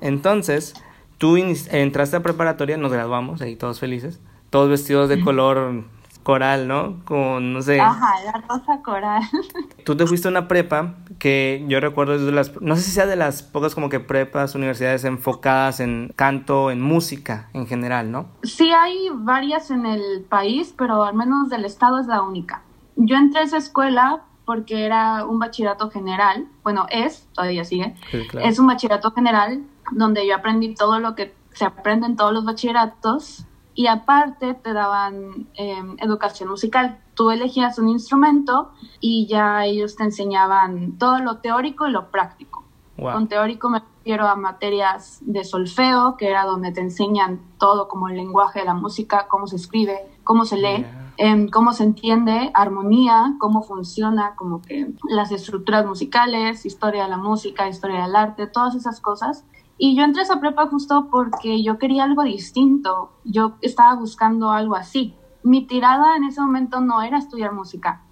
Entonces, 0.00 0.74
tú 1.18 1.36
entraste 1.36 2.16
a 2.16 2.20
preparatoria, 2.20 2.76
nos 2.76 2.92
graduamos, 2.92 3.42
ahí 3.42 3.56
todos 3.56 3.80
felices, 3.80 4.20
todos 4.50 4.70
vestidos 4.70 5.08
de 5.08 5.20
color 5.20 5.84
coral, 6.30 6.68
¿no? 6.68 7.04
Con, 7.04 7.52
no 7.52 7.60
sé. 7.60 7.80
Ajá, 7.80 8.22
la 8.24 8.44
rosa 8.48 8.80
coral. 8.84 9.20
Tú 9.84 9.96
te 9.96 10.06
fuiste 10.06 10.28
a 10.28 10.30
una 10.30 10.46
prepa 10.46 10.94
que 11.18 11.64
yo 11.66 11.80
recuerdo 11.80 12.14
es 12.14 12.22
de 12.22 12.30
las, 12.30 12.60
no 12.60 12.76
sé 12.76 12.82
si 12.82 12.92
sea 12.92 13.06
de 13.06 13.16
las 13.16 13.42
pocas 13.42 13.74
como 13.74 13.88
que 13.88 13.98
prepas, 13.98 14.54
universidades 14.54 15.02
enfocadas 15.02 15.80
en 15.80 16.12
canto, 16.14 16.70
en 16.70 16.80
música 16.80 17.50
en 17.52 17.66
general, 17.66 18.12
¿no? 18.12 18.28
Sí 18.44 18.70
hay 18.70 19.08
varias 19.12 19.72
en 19.72 19.86
el 19.86 20.24
país, 20.28 20.72
pero 20.78 21.02
al 21.02 21.16
menos 21.16 21.48
del 21.50 21.64
estado 21.64 21.98
es 21.98 22.06
la 22.06 22.22
única. 22.22 22.62
Yo 22.94 23.16
entré 23.16 23.40
a 23.40 23.42
esa 23.42 23.56
escuela 23.56 24.22
porque 24.44 24.84
era 24.84 25.24
un 25.24 25.40
bachillerato 25.40 25.90
general, 25.90 26.46
bueno, 26.62 26.86
es, 26.90 27.26
todavía 27.34 27.64
sigue, 27.64 27.96
es 28.40 28.60
un 28.60 28.68
bachillerato 28.68 29.10
general 29.10 29.64
donde 29.90 30.24
yo 30.28 30.36
aprendí 30.36 30.76
todo 30.76 31.00
lo 31.00 31.16
que 31.16 31.34
se 31.54 31.64
aprende 31.64 32.06
en 32.06 32.14
todos 32.14 32.32
los 32.32 32.44
bachilleratos 32.44 33.46
y 33.74 33.86
aparte 33.86 34.54
te 34.54 34.72
daban 34.72 35.48
em, 35.54 35.96
educación 35.98 36.48
musical. 36.48 36.98
Tú 37.14 37.30
elegías 37.30 37.78
un 37.78 37.88
instrumento 37.88 38.70
y 39.00 39.26
ya 39.26 39.64
ellos 39.64 39.96
te 39.96 40.04
enseñaban 40.04 40.98
todo 40.98 41.18
lo 41.18 41.38
teórico 41.38 41.86
y 41.86 41.90
lo 41.90 42.10
práctico. 42.10 42.64
Con 42.96 43.28
teórico 43.28 43.70
me 43.70 43.80
refiero 43.80 44.28
a 44.28 44.36
materias 44.36 45.20
de 45.22 45.42
solfeo, 45.44 46.16
que 46.18 46.28
era 46.28 46.44
donde 46.44 46.70
te 46.70 46.82
enseñan 46.82 47.40
todo 47.58 47.88
como 47.88 48.08
el 48.08 48.16
lenguaje 48.16 48.60
de 48.60 48.66
la 48.66 48.74
música, 48.74 49.26
cómo 49.26 49.46
se 49.46 49.56
escribe, 49.56 50.06
cómo 50.22 50.44
se 50.44 50.58
lee, 50.58 50.84
em, 51.16 51.48
cómo 51.48 51.72
se 51.72 51.84
entiende, 51.84 52.50
armonía, 52.52 53.36
cómo 53.38 53.62
funciona, 53.62 54.34
como 54.36 54.60
que 54.60 54.92
las 55.08 55.32
estructuras 55.32 55.86
musicales, 55.86 56.66
historia 56.66 57.04
de 57.04 57.08
la 57.08 57.16
música, 57.16 57.68
historia 57.68 58.02
del 58.02 58.16
arte, 58.16 58.46
todas 58.46 58.74
esas 58.74 59.00
cosas. 59.00 59.44
Y 59.82 59.96
yo 59.96 60.04
entré 60.04 60.20
a 60.20 60.24
esa 60.24 60.40
prepa 60.40 60.66
justo 60.66 61.08
porque 61.10 61.62
yo 61.62 61.78
quería 61.78 62.04
algo 62.04 62.22
distinto. 62.22 63.12
Yo 63.24 63.54
estaba 63.62 63.94
buscando 63.94 64.50
algo 64.50 64.74
así. 64.74 65.14
Mi 65.42 65.62
tirada 65.66 66.18
en 66.18 66.24
ese 66.24 66.42
momento 66.42 66.82
no 66.82 67.00
era 67.00 67.16
estudiar 67.16 67.54
música. 67.54 68.02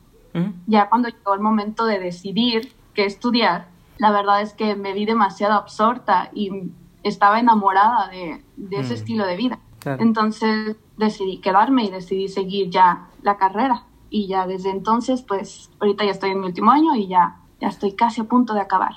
Ya 0.66 0.88
cuando 0.88 1.10
llegó 1.10 1.34
el 1.34 1.40
momento 1.40 1.84
de 1.84 1.98
decidir 1.98 2.72
qué 2.94 3.04
estudiar, 3.04 3.68
la 3.98 4.12
verdad 4.12 4.40
es 4.40 4.54
que 4.54 4.76
me 4.76 4.94
vi 4.94 5.04
demasiado 5.04 5.54
absorta 5.54 6.30
y 6.32 6.70
estaba 7.02 7.38
enamorada 7.38 8.08
de, 8.08 8.42
ese 8.70 8.94
mm. 8.94 8.96
estilo 8.96 9.26
de 9.26 9.36
vida. 9.36 9.58
Entonces 9.84 10.76
decidí 10.96 11.36
quedarme 11.36 11.84
y 11.84 11.90
decidí 11.90 12.28
seguir 12.28 12.70
ya 12.70 13.08
la 13.20 13.36
carrera. 13.36 13.82
Y 14.08 14.26
ya 14.26 14.46
desde 14.46 14.70
entonces, 14.70 15.20
pues 15.20 15.70
ahorita 15.80 16.06
ya 16.06 16.12
estoy 16.12 16.30
en 16.30 16.40
mi 16.40 16.46
último 16.46 16.70
año 16.70 16.94
y 16.94 17.08
ya, 17.08 17.40
ya 17.60 17.68
estoy 17.68 17.92
casi 17.92 18.22
a 18.22 18.24
punto 18.24 18.54
de 18.54 18.60
acabar 18.60 18.94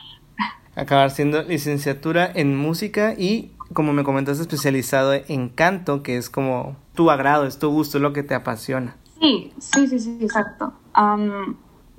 acabar 0.81 1.11
siendo 1.11 1.43
licenciatura 1.43 2.29
en 2.33 2.57
música 2.57 3.13
y, 3.17 3.51
como 3.73 3.93
me 3.93 4.03
comentaste, 4.03 4.41
especializado 4.41 5.13
en 5.13 5.50
canto, 5.50 6.01
que 6.01 6.17
es 6.17 6.29
como 6.29 6.75
tu 6.95 7.11
agrado, 7.11 7.45
es 7.45 7.59
tu 7.59 7.69
gusto, 7.69 7.97
es 7.97 8.01
lo 8.01 8.13
que 8.13 8.23
te 8.23 8.33
apasiona. 8.33 8.95
Sí, 9.19 9.53
sí, 9.59 9.88
sí, 9.88 10.00
sí, 10.00 10.17
exacto. 10.21 10.73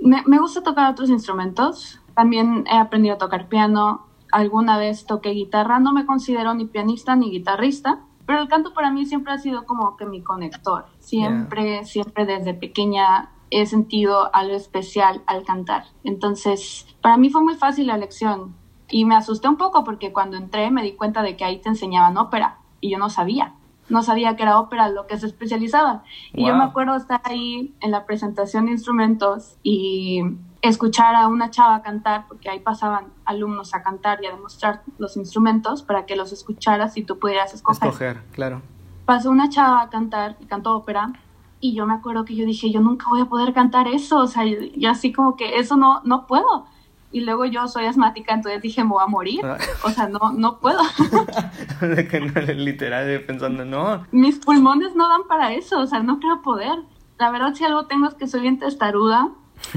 me, 0.00 0.22
me 0.26 0.38
gusta 0.38 0.62
tocar 0.62 0.90
otros 0.90 1.10
instrumentos. 1.10 2.00
También 2.14 2.64
he 2.70 2.76
aprendido 2.76 3.14
a 3.14 3.18
tocar 3.18 3.48
piano. 3.48 4.06
Alguna 4.32 4.78
vez 4.78 5.06
toqué 5.06 5.30
guitarra. 5.30 5.78
No 5.78 5.92
me 5.92 6.04
considero 6.04 6.52
ni 6.54 6.64
pianista 6.64 7.14
ni 7.14 7.30
guitarrista, 7.30 8.00
pero 8.26 8.40
el 8.40 8.48
canto 8.48 8.74
para 8.74 8.90
mí 8.90 9.06
siempre 9.06 9.32
ha 9.32 9.38
sido 9.38 9.64
como 9.64 9.96
que 9.96 10.06
mi 10.06 10.22
conector. 10.22 10.86
Siempre, 10.98 11.84
siempre 11.84 12.26
desde 12.26 12.54
pequeña 12.54 13.30
he 13.50 13.66
sentido 13.66 14.34
algo 14.34 14.56
especial 14.56 15.22
al 15.26 15.44
cantar. 15.44 15.84
Entonces, 16.02 16.86
para 17.00 17.16
mí 17.18 17.30
fue 17.30 17.42
muy 17.42 17.54
fácil 17.54 17.86
la 17.86 17.98
lección. 17.98 18.56
Y 18.92 19.06
me 19.06 19.16
asusté 19.16 19.48
un 19.48 19.56
poco 19.56 19.84
porque 19.84 20.12
cuando 20.12 20.36
entré 20.36 20.70
me 20.70 20.82
di 20.82 20.92
cuenta 20.92 21.22
de 21.22 21.34
que 21.34 21.44
ahí 21.44 21.58
te 21.58 21.70
enseñaban 21.70 22.18
ópera 22.18 22.58
y 22.82 22.90
yo 22.90 22.98
no 22.98 23.08
sabía. 23.08 23.54
No 23.88 24.02
sabía 24.02 24.36
que 24.36 24.42
era 24.42 24.60
ópera 24.60 24.90
lo 24.90 25.06
que 25.06 25.16
se 25.16 25.26
especializaba. 25.26 26.04
Y 26.34 26.46
yo 26.46 26.54
me 26.54 26.62
acuerdo 26.62 26.94
estar 26.94 27.22
ahí 27.24 27.74
en 27.80 27.90
la 27.90 28.04
presentación 28.04 28.66
de 28.66 28.72
instrumentos 28.72 29.56
y 29.62 30.20
escuchar 30.60 31.14
a 31.14 31.26
una 31.28 31.50
chava 31.50 31.80
cantar, 31.80 32.26
porque 32.28 32.50
ahí 32.50 32.60
pasaban 32.60 33.06
alumnos 33.24 33.74
a 33.74 33.82
cantar 33.82 34.22
y 34.22 34.26
a 34.26 34.32
demostrar 34.32 34.82
los 34.98 35.16
instrumentos 35.16 35.82
para 35.82 36.04
que 36.04 36.14
los 36.14 36.30
escucharas 36.30 36.96
y 36.98 37.02
tú 37.02 37.18
pudieras 37.18 37.54
escoger. 37.54 37.88
Escoger, 37.88 38.22
claro. 38.32 38.60
Pasó 39.06 39.30
una 39.30 39.48
chava 39.48 39.80
a 39.80 39.88
cantar 39.88 40.36
y 40.38 40.44
cantó 40.44 40.76
ópera 40.76 41.12
y 41.60 41.74
yo 41.74 41.86
me 41.86 41.94
acuerdo 41.94 42.26
que 42.26 42.36
yo 42.36 42.44
dije, 42.44 42.70
yo 42.70 42.80
nunca 42.80 43.06
voy 43.08 43.22
a 43.22 43.26
poder 43.26 43.54
cantar 43.54 43.88
eso, 43.88 44.18
o 44.18 44.26
sea, 44.26 44.44
y 44.44 44.84
así 44.84 45.12
como 45.12 45.34
que 45.34 45.58
eso 45.58 45.76
no, 45.76 46.02
no 46.04 46.26
puedo 46.26 46.66
y 47.12 47.20
luego 47.20 47.44
yo 47.44 47.68
soy 47.68 47.84
asmática, 47.84 48.34
entonces 48.34 48.62
dije, 48.62 48.82
me 48.82 48.90
voy 48.90 49.02
a 49.02 49.06
morir. 49.06 49.40
Ah. 49.44 49.58
O 49.84 49.90
sea, 49.90 50.08
no, 50.08 50.32
no 50.32 50.58
puedo. 50.58 50.80
de 51.80 52.08
que 52.08 52.20
no, 52.20 52.40
literal, 52.54 53.22
pensando, 53.26 53.64
no. 53.64 54.06
Mis 54.10 54.38
pulmones 54.38 54.96
no 54.96 55.08
dan 55.08 55.22
para 55.28 55.52
eso, 55.52 55.80
o 55.80 55.86
sea, 55.86 56.02
no 56.02 56.18
creo 56.18 56.42
poder. 56.42 56.78
La 57.18 57.30
verdad, 57.30 57.54
si 57.54 57.64
algo 57.64 57.86
tengo 57.86 58.08
es 58.08 58.14
que 58.14 58.26
soy 58.26 58.40
bien 58.40 58.58
testaruda. 58.58 59.28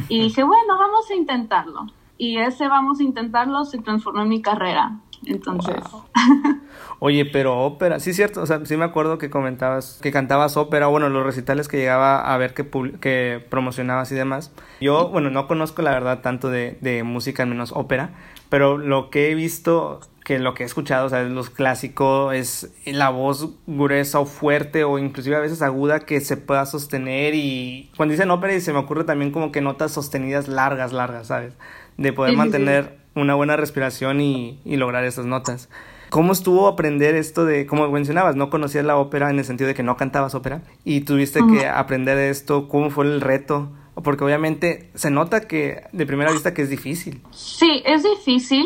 Y 0.07 0.19
dije, 0.19 0.43
bueno, 0.43 0.77
vamos 0.79 1.09
a 1.11 1.15
intentarlo. 1.15 1.85
Y 2.17 2.37
ese 2.37 2.67
vamos 2.67 2.99
a 2.99 3.03
intentarlo 3.03 3.65
se 3.65 3.77
transformó 3.79 4.21
en 4.21 4.29
mi 4.29 4.41
carrera. 4.41 4.99
Entonces. 5.25 5.75
Oye, 6.99 7.25
pero 7.25 7.59
ópera, 7.59 7.99
sí 7.99 8.11
es 8.11 8.15
cierto, 8.15 8.41
o 8.41 8.45
sea, 8.45 8.65
sí 8.65 8.77
me 8.77 8.85
acuerdo 8.85 9.17
que 9.17 9.29
comentabas 9.29 9.99
que 10.01 10.11
cantabas 10.11 10.55
ópera, 10.55 10.87
bueno, 10.87 11.09
los 11.09 11.25
recitales 11.25 11.67
que 11.67 11.77
llegaba 11.77 12.33
a 12.33 12.37
ver 12.37 12.53
que, 12.53 12.65
que 13.01 13.45
promocionabas 13.49 14.11
y 14.11 14.15
demás. 14.15 14.53
Yo, 14.79 15.09
bueno, 15.09 15.29
no 15.29 15.47
conozco 15.47 15.81
la 15.81 15.91
verdad 15.91 16.21
tanto 16.21 16.49
de, 16.49 16.77
de 16.81 17.03
música, 17.03 17.45
menos 17.45 17.71
ópera, 17.73 18.11
pero 18.49 18.77
lo 18.77 19.09
que 19.09 19.29
he 19.29 19.35
visto, 19.35 19.99
que 20.23 20.39
lo 20.39 20.53
que 20.53 20.63
he 20.63 20.65
escuchado, 20.65 21.07
o 21.07 21.09
sea, 21.09 21.23
los 21.23 21.49
clásicos, 21.49 22.33
es 22.33 22.71
la 22.85 23.09
voz 23.09 23.49
gruesa 23.67 24.19
o 24.19 24.25
fuerte 24.25 24.83
o 24.83 24.97
inclusive 24.97 25.35
a 25.35 25.39
veces 25.39 25.61
aguda 25.61 25.99
que 25.99 26.21
se 26.21 26.37
pueda 26.37 26.65
sostener 26.65 27.35
y 27.35 27.91
cuando 27.97 28.13
dicen 28.13 28.31
ópera 28.31 28.53
y 28.53 28.61
se 28.61 28.71
me 28.71 28.79
ocurre 28.79 29.03
también 29.03 29.31
como 29.31 29.51
que 29.51 29.61
notas 29.61 29.91
sostenidas 29.91 30.47
largas, 30.47 30.93
largas, 30.93 31.27
¿sabes? 31.27 31.53
De 31.97 32.13
poder 32.13 32.35
mantener 32.35 33.04
una 33.15 33.35
buena 33.35 33.55
respiración 33.55 34.21
y, 34.21 34.59
y 34.65 34.77
lograr 34.77 35.03
esas 35.05 35.25
notas. 35.25 35.69
¿Cómo 36.09 36.31
estuvo 36.31 36.67
aprender 36.67 37.15
esto 37.15 37.45
de, 37.45 37.65
como 37.65 37.89
mencionabas, 37.89 38.35
no 38.35 38.49
conocías 38.49 38.85
la 38.85 38.97
ópera 38.97 39.29
en 39.29 39.39
el 39.39 39.45
sentido 39.45 39.67
de 39.67 39.73
que 39.73 39.83
no 39.83 39.97
cantabas 39.97 40.35
ópera 40.35 40.61
y 40.83 41.01
tuviste 41.01 41.41
que 41.45 41.67
aprender 41.67 42.17
esto? 42.17 42.67
¿Cómo 42.67 42.89
fue 42.89 43.05
el 43.05 43.21
reto? 43.21 43.69
Porque 43.95 44.23
obviamente 44.23 44.91
se 44.93 45.09
nota 45.09 45.41
que 45.41 45.83
de 45.91 46.05
primera 46.05 46.31
vista 46.31 46.53
que 46.53 46.61
es 46.61 46.69
difícil. 46.69 47.21
Sí, 47.31 47.81
es 47.85 48.03
difícil. 48.03 48.65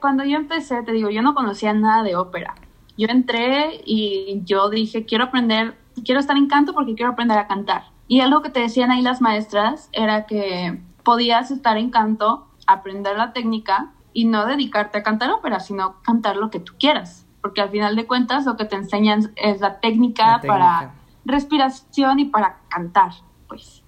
Cuando 0.00 0.24
yo 0.24 0.36
empecé, 0.36 0.82
te 0.82 0.92
digo, 0.92 1.10
yo 1.10 1.22
no 1.22 1.34
conocía 1.34 1.72
nada 1.72 2.02
de 2.02 2.16
ópera. 2.16 2.54
Yo 2.96 3.06
entré 3.08 3.80
y 3.84 4.42
yo 4.44 4.68
dije, 4.68 5.06
quiero 5.06 5.24
aprender, 5.24 5.76
quiero 6.04 6.20
estar 6.20 6.36
en 6.36 6.48
canto 6.48 6.72
porque 6.74 6.94
quiero 6.94 7.12
aprender 7.12 7.38
a 7.38 7.46
cantar. 7.46 7.84
Y 8.08 8.20
algo 8.20 8.42
que 8.42 8.50
te 8.50 8.60
decían 8.60 8.90
ahí 8.90 9.02
las 9.02 9.20
maestras 9.20 9.88
era 9.92 10.26
que 10.26 10.80
podías 11.04 11.50
estar 11.50 11.76
en 11.76 11.90
canto, 11.90 12.47
aprender 12.68 13.16
la 13.16 13.32
técnica 13.32 13.90
y 14.12 14.26
no 14.26 14.46
dedicarte 14.46 14.98
a 14.98 15.02
cantar 15.02 15.30
ópera, 15.30 15.58
sino 15.58 16.00
cantar 16.02 16.36
lo 16.36 16.50
que 16.50 16.60
tú 16.60 16.74
quieras, 16.78 17.26
porque 17.40 17.60
al 17.60 17.70
final 17.70 17.96
de 17.96 18.06
cuentas 18.06 18.46
lo 18.46 18.56
que 18.56 18.64
te 18.64 18.76
enseñan 18.76 19.32
es 19.36 19.60
la 19.60 19.80
técnica, 19.80 20.40
para 20.46 20.92
respiración 21.24 22.20
y 22.20 22.24
para 22.26 22.58
cantar, 22.68 23.12
pues. 23.48 23.82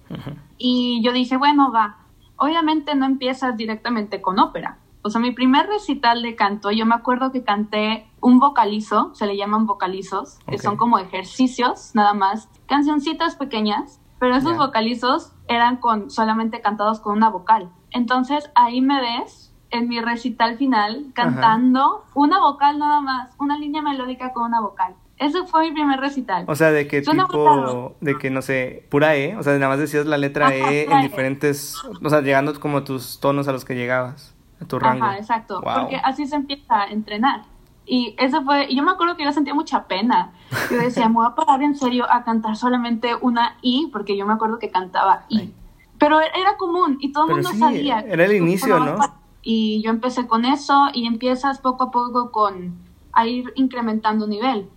Y 0.57 1.01
yo 1.03 1.13
dije, 1.13 1.37
bueno, 1.37 1.71
va, 1.71 1.97
obviamente 2.35 2.95
no 2.95 3.05
empiezas 3.05 3.55
directamente 3.55 4.21
con 4.21 4.39
ópera. 4.39 4.77
O 5.03 5.09
sea, 5.09 5.19
mi 5.19 5.31
primer 5.31 5.67
recital 5.67 6.21
de 6.21 6.35
canto, 6.35 6.69
yo 6.71 6.85
me 6.85 6.93
acuerdo 6.93 7.31
que 7.31 7.43
canté 7.43 8.07
un 8.19 8.39
vocalizo, 8.39 9.13
se 9.15 9.25
le 9.25 9.35
llaman 9.35 9.65
vocalizos, 9.65 10.37
que 10.47 10.59
son 10.59 10.77
como 10.77 10.99
ejercicios, 10.99 11.91
nada 11.95 12.13
más, 12.13 12.49
cancioncitas 12.67 13.35
pequeñas, 13.35 13.99
pero 14.19 14.35
esos 14.35 14.57
vocalizos 14.57 15.33
eran 15.47 15.77
con 15.77 16.11
solamente 16.11 16.61
cantados 16.61 16.99
con 16.99 17.17
una 17.17 17.29
vocal. 17.29 17.71
Entonces 17.91 18.49
ahí 18.55 18.81
me 18.81 18.99
ves 19.01 19.53
en 19.69 19.87
mi 19.87 20.01
recital 20.01 20.57
final 20.57 21.07
cantando 21.13 22.05
una 22.13 22.39
vocal 22.39 22.77
nada 22.77 23.01
más, 23.01 23.31
una 23.39 23.57
línea 23.57 23.81
melódica 23.81 24.33
con 24.33 24.43
una 24.43 24.59
vocal. 24.59 24.95
Ese 25.17 25.45
fue 25.45 25.69
mi 25.69 25.71
primer 25.71 25.99
recital. 25.99 26.45
O 26.47 26.55
sea, 26.55 26.71
de 26.71 26.87
que 26.87 27.01
tipo, 27.01 27.95
de 28.01 28.17
que 28.17 28.29
no 28.31 28.41
sé, 28.41 28.87
pura 28.89 29.15
E, 29.15 29.35
o 29.37 29.43
sea, 29.43 29.53
nada 29.53 29.69
más 29.69 29.79
decías 29.79 30.05
la 30.07 30.17
letra 30.17 30.53
E 30.53 30.85
en 30.85 30.91
e. 30.91 31.01
diferentes, 31.03 31.75
o 32.03 32.09
sea, 32.09 32.21
llegando 32.21 32.59
como 32.59 32.83
tus 32.83 33.19
tonos 33.19 33.47
a 33.47 33.51
los 33.51 33.63
que 33.63 33.75
llegabas, 33.75 34.33
a 34.59 34.65
tu 34.65 34.79
rango. 34.79 35.05
Ajá, 35.05 35.17
exacto, 35.17 35.61
porque 35.61 35.97
así 36.03 36.25
se 36.25 36.35
empieza 36.35 36.81
a 36.81 36.87
entrenar. 36.87 37.43
Y 37.85 38.15
eso 38.17 38.41
fue, 38.43 38.65
y 38.69 38.75
yo 38.75 38.83
me 38.83 38.91
acuerdo 38.91 39.15
que 39.15 39.23
yo 39.23 39.31
sentía 39.31 39.53
mucha 39.53 39.85
pena. 39.85 40.31
Yo 40.71 40.77
decía, 40.77 41.07
me 41.07 41.15
voy 41.15 41.27
a 41.27 41.35
parar 41.35 41.61
en 41.61 41.75
serio 41.75 42.05
a 42.09 42.23
cantar 42.23 42.55
solamente 42.55 43.15
una 43.21 43.57
I, 43.61 43.89
porque 43.91 44.17
yo 44.17 44.25
me 44.25 44.33
acuerdo 44.33 44.59
que 44.59 44.69
cantaba 44.69 45.25
I. 45.29 45.53
Pero 46.01 46.19
era 46.19 46.57
común 46.57 46.97
y 46.99 47.11
todo 47.11 47.27
el 47.27 47.33
mundo 47.35 47.51
sabía. 47.53 47.99
Era 47.99 48.25
el 48.25 48.33
inicio, 48.33 48.79
¿no? 48.79 48.97
Y 49.43 49.83
yo 49.83 49.91
empecé 49.91 50.25
con 50.25 50.45
eso 50.45 50.87
y 50.95 51.05
empiezas 51.05 51.59
poco 51.59 51.83
a 51.83 51.91
poco 51.91 52.31
con 52.31 52.75
a 53.13 53.27
ir 53.27 53.53
incrementando 53.53 54.25
nivel. 54.25 54.67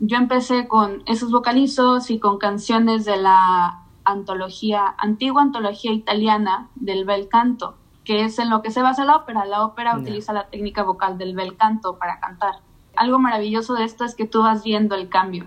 Yo 0.00 0.18
empecé 0.18 0.68
con 0.68 1.02
esos 1.06 1.30
vocalizos 1.30 2.10
y 2.10 2.18
con 2.18 2.36
canciones 2.36 3.06
de 3.06 3.16
la 3.16 3.84
antología, 4.04 4.94
antigua 4.98 5.40
antología 5.40 5.92
italiana 5.92 6.68
del 6.74 7.06
bel 7.06 7.28
canto, 7.28 7.76
que 8.04 8.24
es 8.24 8.38
en 8.38 8.50
lo 8.50 8.60
que 8.60 8.70
se 8.70 8.82
basa 8.82 9.06
la 9.06 9.16
ópera. 9.16 9.46
La 9.46 9.64
ópera 9.64 9.96
utiliza 9.96 10.34
la 10.34 10.48
técnica 10.48 10.82
vocal 10.82 11.16
del 11.16 11.34
bel 11.34 11.56
canto 11.56 11.96
para 11.96 12.20
cantar. 12.20 12.56
Algo 12.96 13.18
maravilloso 13.18 13.72
de 13.72 13.84
esto 13.84 14.04
es 14.04 14.14
que 14.14 14.26
tú 14.26 14.42
vas 14.42 14.62
viendo 14.62 14.94
el 14.94 15.08
cambio 15.08 15.46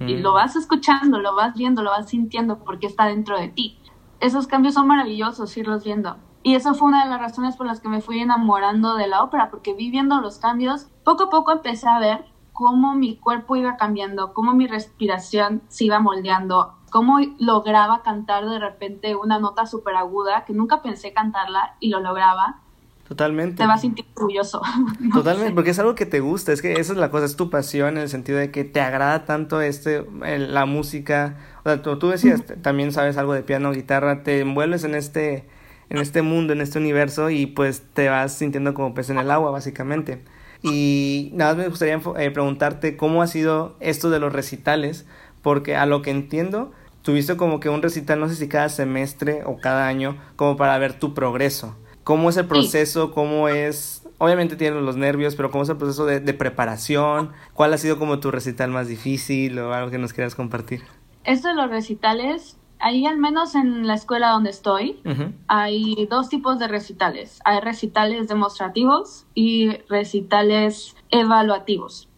y 0.00 0.16
lo 0.18 0.30
mm. 0.30 0.34
vas 0.34 0.54
escuchando, 0.56 1.18
lo 1.18 1.34
vas 1.34 1.54
viendo, 1.54 1.82
lo 1.82 1.90
vas 1.90 2.08
sintiendo 2.08 2.58
porque 2.58 2.86
está 2.86 3.06
dentro 3.06 3.36
de 3.36 3.48
ti. 3.48 3.78
Esos 4.24 4.46
cambios 4.46 4.72
son 4.72 4.86
maravillosos 4.86 5.54
irlos 5.58 5.84
viendo. 5.84 6.16
Y 6.42 6.54
eso 6.54 6.72
fue 6.72 6.88
una 6.88 7.04
de 7.04 7.10
las 7.10 7.20
razones 7.20 7.56
por 7.56 7.66
las 7.66 7.80
que 7.80 7.90
me 7.90 8.00
fui 8.00 8.20
enamorando 8.20 8.96
de 8.96 9.06
la 9.06 9.22
ópera, 9.22 9.50
porque 9.50 9.74
vi 9.74 9.90
viendo 9.90 10.18
los 10.22 10.38
cambios, 10.38 10.86
poco 11.04 11.24
a 11.24 11.28
poco 11.28 11.52
empecé 11.52 11.86
a 11.86 11.98
ver 11.98 12.24
cómo 12.54 12.94
mi 12.94 13.18
cuerpo 13.18 13.54
iba 13.54 13.76
cambiando, 13.76 14.32
cómo 14.32 14.54
mi 14.54 14.66
respiración 14.66 15.60
se 15.68 15.84
iba 15.84 15.98
moldeando, 15.98 16.72
cómo 16.90 17.18
lograba 17.38 18.02
cantar 18.02 18.48
de 18.48 18.58
repente 18.58 19.14
una 19.14 19.38
nota 19.38 19.66
súper 19.66 19.94
aguda 19.94 20.46
que 20.46 20.54
nunca 20.54 20.80
pensé 20.80 21.12
cantarla 21.12 21.76
y 21.78 21.90
lo 21.90 22.00
lograba. 22.00 22.62
Totalmente. 23.06 23.56
Te 23.56 23.66
vas 23.66 23.80
a 23.80 23.82
sentir 23.82 24.06
orgulloso. 24.14 24.62
Totalmente, 25.12 25.52
porque 25.52 25.70
es 25.70 25.78
algo 25.78 25.94
que 25.94 26.06
te 26.06 26.20
gusta, 26.20 26.52
es 26.52 26.62
que 26.62 26.72
esa 26.72 26.94
es 26.94 26.98
la 26.98 27.10
cosa, 27.10 27.26
es 27.26 27.36
tu 27.36 27.50
pasión 27.50 27.98
en 27.98 28.04
el 28.04 28.08
sentido 28.08 28.38
de 28.38 28.50
que 28.50 28.64
te 28.64 28.80
agrada 28.80 29.26
tanto 29.26 29.60
este, 29.60 30.06
la 30.38 30.64
música. 30.64 31.36
O 31.64 31.68
sea, 31.70 31.82
tú, 31.82 31.98
tú 31.98 32.10
decías, 32.10 32.42
también 32.62 32.92
sabes 32.92 33.16
algo 33.16 33.32
de 33.32 33.42
piano, 33.42 33.72
guitarra, 33.72 34.22
te 34.22 34.40
envuelves 34.40 34.84
en 34.84 34.94
este 34.94 35.44
en 35.90 35.98
este 35.98 36.22
mundo, 36.22 36.52
en 36.52 36.60
este 36.60 36.78
universo 36.78 37.30
y 37.30 37.46
pues 37.46 37.82
te 37.92 38.08
vas 38.08 38.32
sintiendo 38.32 38.74
como 38.74 38.94
pez 38.94 39.10
en 39.10 39.18
el 39.18 39.30
agua 39.30 39.50
básicamente. 39.50 40.22
Y 40.62 41.30
nada 41.34 41.52
más 41.52 41.64
me 41.64 41.68
gustaría 41.68 42.00
eh, 42.18 42.30
preguntarte 42.30 42.96
cómo 42.96 43.22
ha 43.22 43.26
sido 43.26 43.76
esto 43.80 44.08
de 44.08 44.18
los 44.18 44.32
recitales, 44.32 45.04
porque 45.42 45.76
a 45.76 45.84
lo 45.84 46.00
que 46.00 46.10
entiendo, 46.10 46.72
tuviste 47.02 47.36
como 47.36 47.60
que 47.60 47.68
un 47.68 47.82
recital, 47.82 48.18
no 48.18 48.30
sé 48.30 48.36
si 48.36 48.48
cada 48.48 48.70
semestre 48.70 49.42
o 49.44 49.58
cada 49.58 49.86
año, 49.86 50.16
como 50.36 50.56
para 50.56 50.78
ver 50.78 50.98
tu 50.98 51.12
progreso. 51.12 51.76
¿Cómo 52.02 52.30
es 52.30 52.38
el 52.38 52.46
proceso? 52.46 53.12
¿Cómo 53.12 53.48
es? 53.48 54.02
Obviamente 54.16 54.56
tienes 54.56 54.82
los 54.82 54.96
nervios, 54.96 55.36
pero 55.36 55.50
¿cómo 55.50 55.64
es 55.64 55.70
el 55.70 55.76
proceso 55.76 56.06
de, 56.06 56.20
de 56.20 56.34
preparación? 56.34 57.32
¿Cuál 57.52 57.74
ha 57.74 57.78
sido 57.78 57.98
como 57.98 58.20
tu 58.20 58.30
recital 58.30 58.70
más 58.70 58.88
difícil 58.88 59.58
o 59.58 59.74
algo 59.74 59.90
que 59.90 59.98
nos 59.98 60.14
quieras 60.14 60.34
compartir? 60.34 60.82
Esto 61.24 61.48
de 61.48 61.54
los 61.54 61.70
recitales 61.70 62.58
ahí 62.84 63.06
al 63.06 63.16
menos 63.16 63.54
en 63.54 63.86
la 63.86 63.94
escuela 63.94 64.30
donde 64.30 64.50
estoy, 64.50 65.00
hay 65.48 66.06
dos 66.10 66.28
tipos 66.28 66.58
de 66.58 66.68
recitales. 66.68 67.40
Hay 67.44 67.60
recitales 67.60 68.28
demostrativos 68.28 69.26
y 69.34 69.78
recitales 69.88 70.94
evaluativos. 71.10 72.10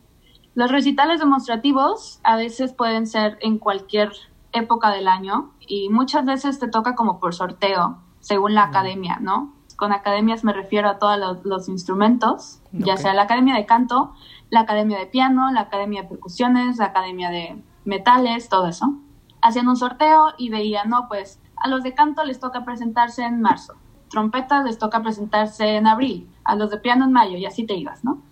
Los 0.54 0.72
recitales 0.72 1.20
demostrativos 1.20 2.18
a 2.24 2.36
veces 2.36 2.72
pueden 2.72 3.06
ser 3.06 3.38
en 3.42 3.58
cualquier 3.58 4.10
época 4.52 4.90
del 4.90 5.06
año 5.06 5.52
y 5.60 5.88
muchas 5.88 6.24
veces 6.24 6.58
te 6.58 6.66
toca 6.66 6.96
como 6.96 7.20
por 7.20 7.32
sorteo, 7.32 7.98
según 8.18 8.54
la 8.54 8.64
academia, 8.64 9.18
¿no? 9.20 9.54
Con 9.76 9.92
academias 9.92 10.42
me 10.42 10.52
refiero 10.52 10.88
a 10.88 10.98
todos 10.98 11.38
los, 11.44 11.68
instrumentos, 11.68 12.60
ya 12.72 12.96
sea 12.96 13.14
la 13.14 13.22
academia 13.22 13.54
de 13.54 13.66
canto, 13.66 14.14
la 14.50 14.60
academia 14.60 14.98
de 14.98 15.06
piano, 15.06 15.52
la 15.52 15.60
academia 15.60 16.02
de 16.02 16.08
percusiones, 16.08 16.78
la 16.78 16.86
academia 16.86 17.30
de 17.30 17.62
metales, 17.86 18.48
todo 18.48 18.66
eso 18.66 19.00
hacían 19.46 19.68
un 19.68 19.76
sorteo 19.76 20.34
y 20.36 20.50
veían, 20.50 20.90
no, 20.90 21.08
pues 21.08 21.40
a 21.56 21.68
los 21.68 21.82
de 21.82 21.94
canto 21.94 22.24
les 22.24 22.40
toca 22.40 22.64
presentarse 22.64 23.22
en 23.22 23.40
marzo, 23.40 23.74
trompetas 24.10 24.64
les 24.64 24.78
toca 24.78 25.02
presentarse 25.02 25.76
en 25.76 25.86
abril, 25.86 26.28
a 26.44 26.54
los 26.54 26.70
de 26.70 26.78
piano 26.78 27.04
en 27.04 27.12
mayo 27.12 27.36
y 27.36 27.46
así 27.46 27.64
te 27.64 27.74
ibas, 27.74 28.04
¿no? 28.04 28.22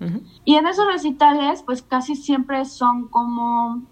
Y 0.45 0.57
en 0.57 0.67
esos 0.67 0.87
recitales, 0.87 1.63
pues 1.63 1.83
casi 1.83 2.17
siempre 2.17 2.65
son 2.65 3.09
como, 3.09 3.83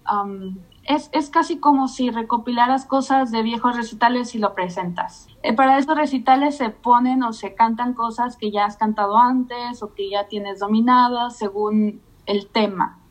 es, 0.83 1.09
es, 1.13 1.29
casi 1.29 1.57
como 1.57 1.87
si 1.87 2.09
recopilaras 2.09 2.85
cosas 2.85 3.31
de 3.31 3.41
viejos 3.41 3.75
recitales 3.75 4.35
y 4.35 4.39
lo 4.39 4.53
presentas. 4.53 5.27
Eh, 5.41 5.53
para 5.53 5.77
esos 5.77 5.97
recitales 5.97 6.57
se 6.57 6.69
ponen 6.69 7.23
o 7.23 7.33
se 7.33 7.55
cantan 7.55 7.93
cosas 7.93 8.37
que 8.37 8.51
ya 8.51 8.65
has 8.65 8.77
cantado 8.77 9.17
antes 9.17 9.81
o 9.81 9.93
que 9.93 10.09
ya 10.09 10.27
tienes 10.27 10.59
dominadas 10.59 11.37
según 11.37 12.01
el 12.25 12.47
tema. 12.47 13.02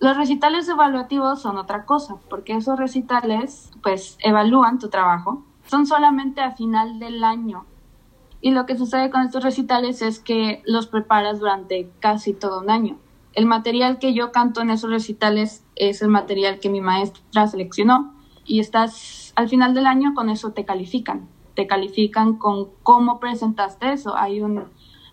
Los 0.00 0.16
recitales 0.16 0.66
evaluativos 0.66 1.42
son 1.42 1.58
otra 1.58 1.84
cosa, 1.84 2.16
porque 2.30 2.54
esos 2.54 2.78
recitales 2.78 3.70
pues 3.82 4.16
evalúan 4.20 4.78
tu 4.78 4.88
trabajo. 4.88 5.44
Son 5.66 5.84
solamente 5.84 6.40
a 6.40 6.52
final 6.52 6.98
del 6.98 7.22
año. 7.22 7.66
Y 8.40 8.52
lo 8.52 8.64
que 8.64 8.78
sucede 8.78 9.10
con 9.10 9.20
estos 9.20 9.44
recitales 9.44 10.00
es 10.00 10.18
que 10.18 10.62
los 10.64 10.86
preparas 10.86 11.38
durante 11.38 11.90
casi 12.00 12.32
todo 12.32 12.60
un 12.60 12.70
año. 12.70 12.96
El 13.34 13.44
material 13.44 13.98
que 13.98 14.14
yo 14.14 14.32
canto 14.32 14.62
en 14.62 14.70
esos 14.70 14.90
recitales 14.90 15.66
es 15.76 16.00
el 16.00 16.08
material 16.08 16.60
que 16.60 16.70
mi 16.70 16.80
maestra 16.80 17.46
seleccionó 17.46 18.14
y 18.46 18.60
estás 18.60 19.34
al 19.36 19.50
final 19.50 19.74
del 19.74 19.86
año 19.86 20.14
con 20.14 20.30
eso 20.30 20.52
te 20.52 20.64
califican. 20.64 21.28
te 21.54 21.66
califican 21.66 22.38
con 22.38 22.70
cómo 22.82 23.20
presentaste 23.20 23.92
eso. 23.92 24.16
Hay 24.16 24.40
un 24.40 24.64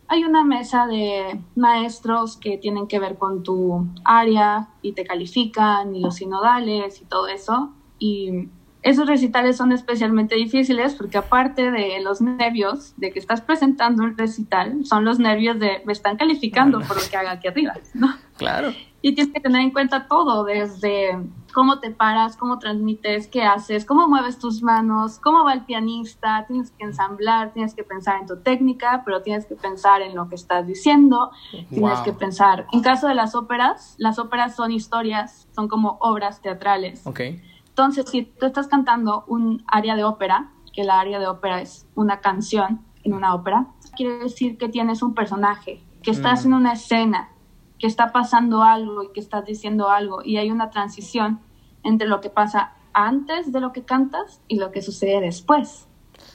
hay 0.07 0.23
una 0.23 0.43
mesa 0.43 0.87
de 0.87 1.39
maestros 1.55 2.37
que 2.37 2.57
tienen 2.57 2.87
que 2.87 2.99
ver 2.99 3.17
con 3.17 3.43
tu 3.43 3.87
área 4.05 4.69
y 4.81 4.93
te 4.93 5.05
califican 5.05 5.95
y 5.95 6.01
los 6.01 6.15
sinodales 6.15 7.01
y 7.01 7.05
todo 7.05 7.27
eso. 7.27 7.73
Y 7.99 8.47
esos 8.83 9.07
recitales 9.07 9.57
son 9.57 9.73
especialmente 9.73 10.35
difíciles 10.35 10.95
porque 10.95 11.17
aparte 11.17 11.71
de 11.71 11.99
los 12.01 12.21
nervios 12.21 12.93
de 12.97 13.11
que 13.11 13.19
estás 13.19 13.41
presentando 13.41 14.03
un 14.03 14.17
recital, 14.17 14.85
son 14.85 15.03
los 15.03 15.19
nervios 15.19 15.59
de 15.59 15.81
me 15.85 15.93
están 15.93 16.15
calificando 16.15 16.79
por 16.79 16.95
lo 16.95 17.09
que 17.09 17.17
haga 17.17 17.31
aquí 17.31 17.49
arriba, 17.49 17.73
¿no? 17.93 18.15
Claro. 18.37 18.71
Y 19.01 19.13
tienes 19.13 19.33
que 19.33 19.41
tener 19.41 19.61
en 19.61 19.71
cuenta 19.71 20.07
todo, 20.07 20.45
desde 20.45 21.17
cómo 21.57 21.79
te 21.79 21.89
paras, 21.89 22.37
cómo 22.37 22.59
transmites, 22.59 23.27
qué 23.27 23.41
haces, 23.41 23.83
cómo 23.83 24.07
mueves 24.07 24.37
tus 24.37 24.61
manos, 24.61 25.17
cómo 25.17 25.43
va 25.43 25.53
el 25.53 25.65
pianista, 25.65 26.45
tienes 26.45 26.69
que 26.69 26.83
ensamblar, 26.83 27.51
tienes 27.51 27.73
que 27.73 27.83
pensar 27.83 28.21
en 28.21 28.27
tu 28.27 28.37
técnica, 28.37 29.01
pero 29.03 29.23
tienes 29.23 29.47
que 29.47 29.55
pensar 29.55 30.03
en 30.03 30.13
lo 30.13 30.29
que 30.29 30.35
estás 30.35 30.67
diciendo, 30.67 31.31
tienes 31.71 31.99
que 32.01 32.13
pensar, 32.13 32.67
en 32.71 32.81
caso 32.81 33.07
de 33.07 33.15
las 33.15 33.33
óperas, 33.33 33.95
las 33.97 34.19
óperas 34.19 34.55
son 34.55 34.71
historias, 34.71 35.47
son 35.55 35.67
como 35.67 35.97
obras 35.99 36.41
teatrales. 36.41 37.07
Okay 37.07 37.41
entonces, 37.77 38.09
si 38.09 38.23
tú 38.23 38.47
estás 38.47 38.67
cantando 38.67 39.23
un 39.27 39.63
área 39.67 39.95
de 39.95 40.03
ópera, 40.03 40.49
que 40.73 40.83
la 40.83 40.99
área 40.99 41.19
de 41.19 41.27
ópera 41.27 41.61
es 41.61 41.85
una 41.93 42.21
canción 42.21 42.81
en 43.03 43.13
una 43.13 43.35
ópera, 43.35 43.67
quiere 43.95 44.17
decir 44.17 44.57
que 44.57 44.67
tienes 44.67 45.03
un 45.03 45.13
personaje, 45.13 45.83
que 46.01 46.09
estás 46.09 46.45
en 46.45 46.53
mm. 46.53 46.55
una 46.55 46.73
escena, 46.73 47.29
que 47.77 47.85
está 47.85 48.11
pasando 48.11 48.63
algo 48.63 49.03
y 49.03 49.11
que 49.13 49.19
estás 49.19 49.45
diciendo 49.45 49.91
algo 49.91 50.23
y 50.23 50.37
hay 50.37 50.49
una 50.49 50.71
transición 50.71 51.39
entre 51.87 52.07
lo 52.07 52.21
que 52.21 52.29
pasa 52.29 52.73
antes 52.93 53.51
de 53.51 53.61
lo 53.61 53.71
que 53.71 53.83
cantas 53.83 54.41
y 54.47 54.59
lo 54.59 54.71
que 54.71 54.81
sucede 54.81 55.21
después. 55.21 55.87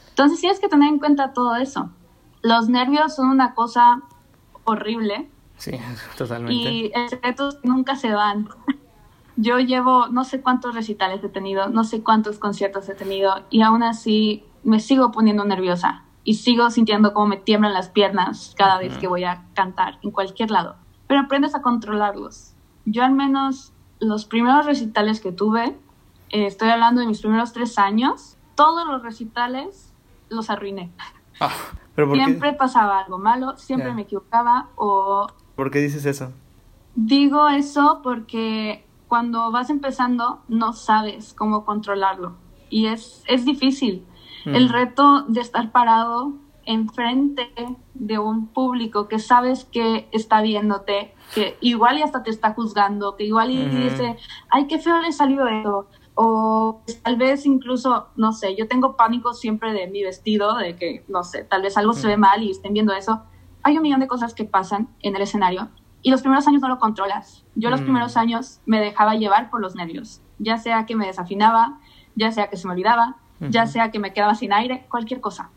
Entonces 0.09 0.41
tienes 0.41 0.61
que 0.61 0.69
tener 0.69 0.89
en 0.89 0.99
cuenta 0.99 1.33
todo 1.33 1.57
eso. 1.57 1.91
Los 2.41 2.69
nervios 2.69 3.15
son 3.15 3.29
una 3.29 3.55
cosa 3.55 4.03
horrible. 4.65 5.29
Sí, 5.57 5.73
totalmente. 6.17 6.55
Y 6.55 6.93
los 6.95 7.11
secretos 7.11 7.59
nunca 7.63 7.97
se 7.97 8.13
van. 8.13 8.49
Yo 9.37 9.59
llevo 9.59 10.09
no 10.09 10.25
sé 10.25 10.41
cuántos 10.41 10.75
recitales 10.75 11.23
he 11.25 11.29
tenido, 11.29 11.69
no 11.69 11.85
sé 11.85 12.03
cuántos 12.03 12.39
conciertos 12.39 12.89
he 12.89 12.95
tenido 12.95 13.45
y 13.51 13.63
aún 13.63 13.83
así 13.83 14.45
me 14.63 14.79
sigo 14.79 15.11
poniendo 15.11 15.45
nerviosa 15.45 16.05
y 16.23 16.35
sigo 16.35 16.71
sintiendo 16.71 17.13
como 17.13 17.27
me 17.27 17.37
tiemblan 17.39 17.73
las 17.73 17.89
piernas 17.89 18.55
cada 18.57 18.79
vez 18.79 18.97
que 18.99 19.09
voy 19.09 19.25
a 19.25 19.45
cantar 19.55 19.99
en 20.03 20.11
cualquier 20.11 20.51
lado. 20.51 20.77
Pero 21.07 21.21
aprendes 21.21 21.55
a 21.55 21.63
controlarlos. 21.63 22.55
Yo 22.85 23.05
al 23.05 23.13
menos 23.13 23.73
los 24.03 24.25
primeros 24.25 24.67
recitales 24.67 25.21
que 25.21 25.33
tuve, 25.33 25.79
eh, 26.31 26.47
estoy 26.47 26.71
hablando 26.71 27.01
de 27.01 27.07
mis 27.07 27.21
primeros 27.21 27.53
tres 27.53 27.79
años, 27.79 28.37
todos 28.57 28.87
los 28.87 29.03
recitales 29.03 29.93
los 30.29 30.51
arruiné. 30.51 30.91
Ah, 31.41 31.53
siempre 32.15 32.53
pasaba 32.53 32.99
algo 32.99 33.19
malo, 33.19 33.57
siempre 33.57 33.95
me 33.95 34.03
equivocaba 34.03 34.69
o... 34.77 35.29
¿Por 35.55 35.71
qué 35.71 35.79
dices 35.79 36.05
eso? 36.05 36.33
Digo 36.95 37.49
eso 37.49 38.01
porque 38.03 38.85
cuando 39.07 39.51
vas 39.53 39.71
empezando 39.71 40.41
no 40.49 40.73
sabes 40.73 41.33
cómo 41.33 41.65
controlarlo 41.65 42.35
y 42.71 42.87
es, 42.87 43.23
es 43.29 43.45
difícil. 43.45 44.05
El 44.45 44.69
mm. 44.69 44.73
reto 44.73 45.23
de 45.29 45.41
estar 45.41 45.71
parado 45.71 46.33
enfrente 46.65 47.51
de 47.95 48.19
un 48.19 48.49
público 48.49 49.09
que 49.09 49.19
sabes 49.19 49.65
que 49.65 50.09
está 50.13 50.43
viéndote, 50.43 51.15
que 51.35 51.57
igual 51.61 51.99
y 51.99 52.03
hasta 52.03 52.23
te 52.23 52.31
está 52.31 52.53
juzgando, 52.55 53.17
que 53.17 53.25
igual 53.25 53.51
y 53.51 53.65
dice, 53.67 54.17
ay, 54.51 54.67
qué 54.67 54.79
feo 54.79 55.01
le 55.01 55.13
salió 55.13 55.47
eso, 55.47 55.89
o 56.15 56.83
tal 57.03 57.17
vez 57.17 57.47
incluso, 57.47 58.09
no 58.17 58.33
sé, 58.33 58.55
yo 58.57 58.69
tengo 58.69 58.97
pánico 58.97 59.33
siempre 59.33 59.73
de 59.73 59.87
mi 59.87 60.03
vestido, 60.03 60.57
de 60.57 60.77
que, 60.77 61.05
no 61.09 61.25
sé, 61.25 61.45
tal 61.45 61.63
vez 61.63 61.77
algo 61.77 61.93
se 61.95 62.07
ve 62.07 62.17
mal 62.17 62.43
y 62.43 62.51
estén 62.51 62.75
viendo 62.75 62.93
eso. 62.93 63.23
Hay 63.63 63.77
un 63.77 63.83
millón 63.83 64.01
de 64.01 64.09
cosas 64.09 64.35
que 64.35 64.45
pasan 64.45 64.89
en 65.01 65.17
el 65.17 65.23
escenario 65.23 65.69
y 66.03 66.11
los 66.11 66.21
primeros 66.21 66.47
años 66.49 66.61
no 66.61 66.69
lo 66.69 66.79
controlas. 66.79 67.45
Yo 67.55 67.71
los 67.71 67.81
mm. 67.81 67.85
primeros 67.85 68.17
años 68.17 68.61
me 68.67 68.81
dejaba 68.81 69.15
llevar 69.15 69.51
por 69.51 69.61
los 69.61 69.75
nervios, 69.75 70.21
ya 70.39 70.59
sea 70.59 70.85
que 70.85 70.97
me 70.97 71.07
desafinaba, 71.07 71.79
ya 72.15 72.31
sea 72.31 72.49
que 72.51 72.57
se 72.57 72.67
me 72.67 72.75
olvidaba, 72.75 73.17
ya 73.41 73.67
sea 73.67 73.91
que 73.91 73.99
me 73.99 74.13
quedaba 74.13 74.35
sin 74.35 74.53
aire, 74.53 74.87
cualquier 74.89 75.21
cosa. 75.21 75.51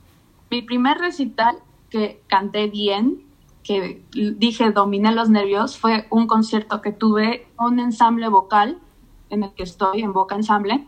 Mi 0.49 0.61
primer 0.61 0.97
recital 0.97 1.57
que 1.89 2.21
canté 2.27 2.67
bien, 2.67 3.23
que 3.63 4.05
dije 4.13 4.71
dominé 4.71 5.11
los 5.11 5.29
nervios, 5.29 5.77
fue 5.77 6.07
un 6.11 6.27
concierto 6.27 6.81
que 6.81 6.91
tuve, 6.91 7.47
un 7.57 7.79
ensamble 7.79 8.27
vocal 8.29 8.79
en 9.29 9.43
el 9.43 9.53
que 9.53 9.63
estoy, 9.63 10.01
en 10.01 10.13
Boca 10.13 10.35
Ensamble. 10.35 10.87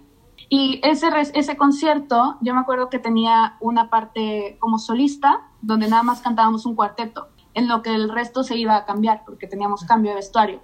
Y 0.50 0.80
ese, 0.84 1.08
ese 1.34 1.58
concierto, 1.58 2.38
yo 2.42 2.54
me 2.54 2.60
acuerdo 2.60 2.90
que 2.90 3.00
tenía 3.00 3.58
una 3.60 3.90
parte 3.90 4.58
como 4.60 4.78
solista, 4.78 5.42
donde 5.62 5.90
nada 5.90 6.04
más 6.04 6.22
cantábamos 6.22 6.66
un 6.66 6.76
cuarteto 6.76 7.30
en 7.54 7.68
lo 7.68 7.82
que 7.82 7.96
el 7.96 8.10
resto 8.10 8.44
se 8.44 8.56
iba 8.56 8.76
a 8.76 8.86
cambiar, 8.86 9.24
porque 9.26 9.48
teníamos 9.48 9.84
cambio 9.84 10.12
de 10.12 10.18
vestuario. 10.18 10.62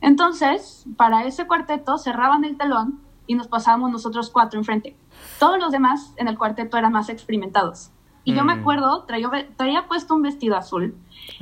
Entonces, 0.00 0.86
para 0.96 1.24
ese 1.24 1.48
cuarteto 1.48 1.98
cerraban 1.98 2.44
el 2.44 2.56
telón 2.56 3.00
y 3.26 3.34
nos 3.34 3.48
pasábamos 3.48 3.90
nosotros 3.90 4.30
cuatro 4.30 4.60
enfrente. 4.60 4.96
Todos 5.40 5.58
los 5.58 5.72
demás 5.72 6.14
en 6.16 6.28
el 6.28 6.38
cuarteto 6.38 6.76
eran 6.76 6.92
más 6.92 7.08
experimentados. 7.08 7.90
Y 8.28 8.34
yo 8.34 8.44
me 8.44 8.54
mm. 8.54 8.60
acuerdo, 8.60 9.04
traía, 9.04 9.30
traía 9.56 9.88
puesto 9.88 10.14
un 10.14 10.20
vestido 10.20 10.54
azul 10.54 10.94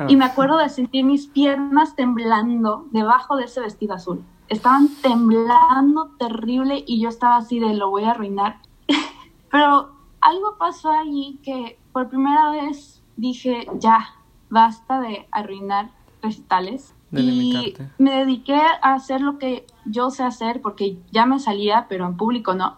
y 0.08 0.14
ah. 0.14 0.16
me 0.16 0.24
acuerdo 0.24 0.56
de 0.58 0.68
sentir 0.68 1.04
mis 1.04 1.26
piernas 1.26 1.96
temblando 1.96 2.86
debajo 2.92 3.36
de 3.36 3.46
ese 3.46 3.60
vestido 3.60 3.94
azul. 3.94 4.24
Estaban 4.48 4.88
temblando 5.02 6.10
terrible 6.16 6.84
y 6.86 7.00
yo 7.00 7.08
estaba 7.08 7.38
así 7.38 7.58
de 7.58 7.74
lo 7.74 7.90
voy 7.90 8.04
a 8.04 8.12
arruinar. 8.12 8.60
Pero 9.50 9.90
algo 10.20 10.56
pasó 10.60 10.92
allí 10.92 11.40
que 11.42 11.76
por 11.90 12.08
primera 12.08 12.50
vez 12.50 13.02
dije, 13.16 13.66
ya, 13.80 14.14
basta 14.48 15.00
de 15.00 15.26
arruinar 15.32 15.90
recitales. 16.22 16.94
y 17.10 17.74
me 17.98 18.18
dediqué 18.18 18.60
a 18.82 18.94
hacer 18.94 19.22
lo 19.22 19.38
que 19.38 19.66
yo 19.86 20.10
sé 20.10 20.22
hacer 20.22 20.62
porque 20.62 20.98
ya 21.10 21.26
me 21.26 21.40
salía, 21.40 21.86
pero 21.88 22.06
en 22.06 22.16
público 22.16 22.54
no. 22.54 22.76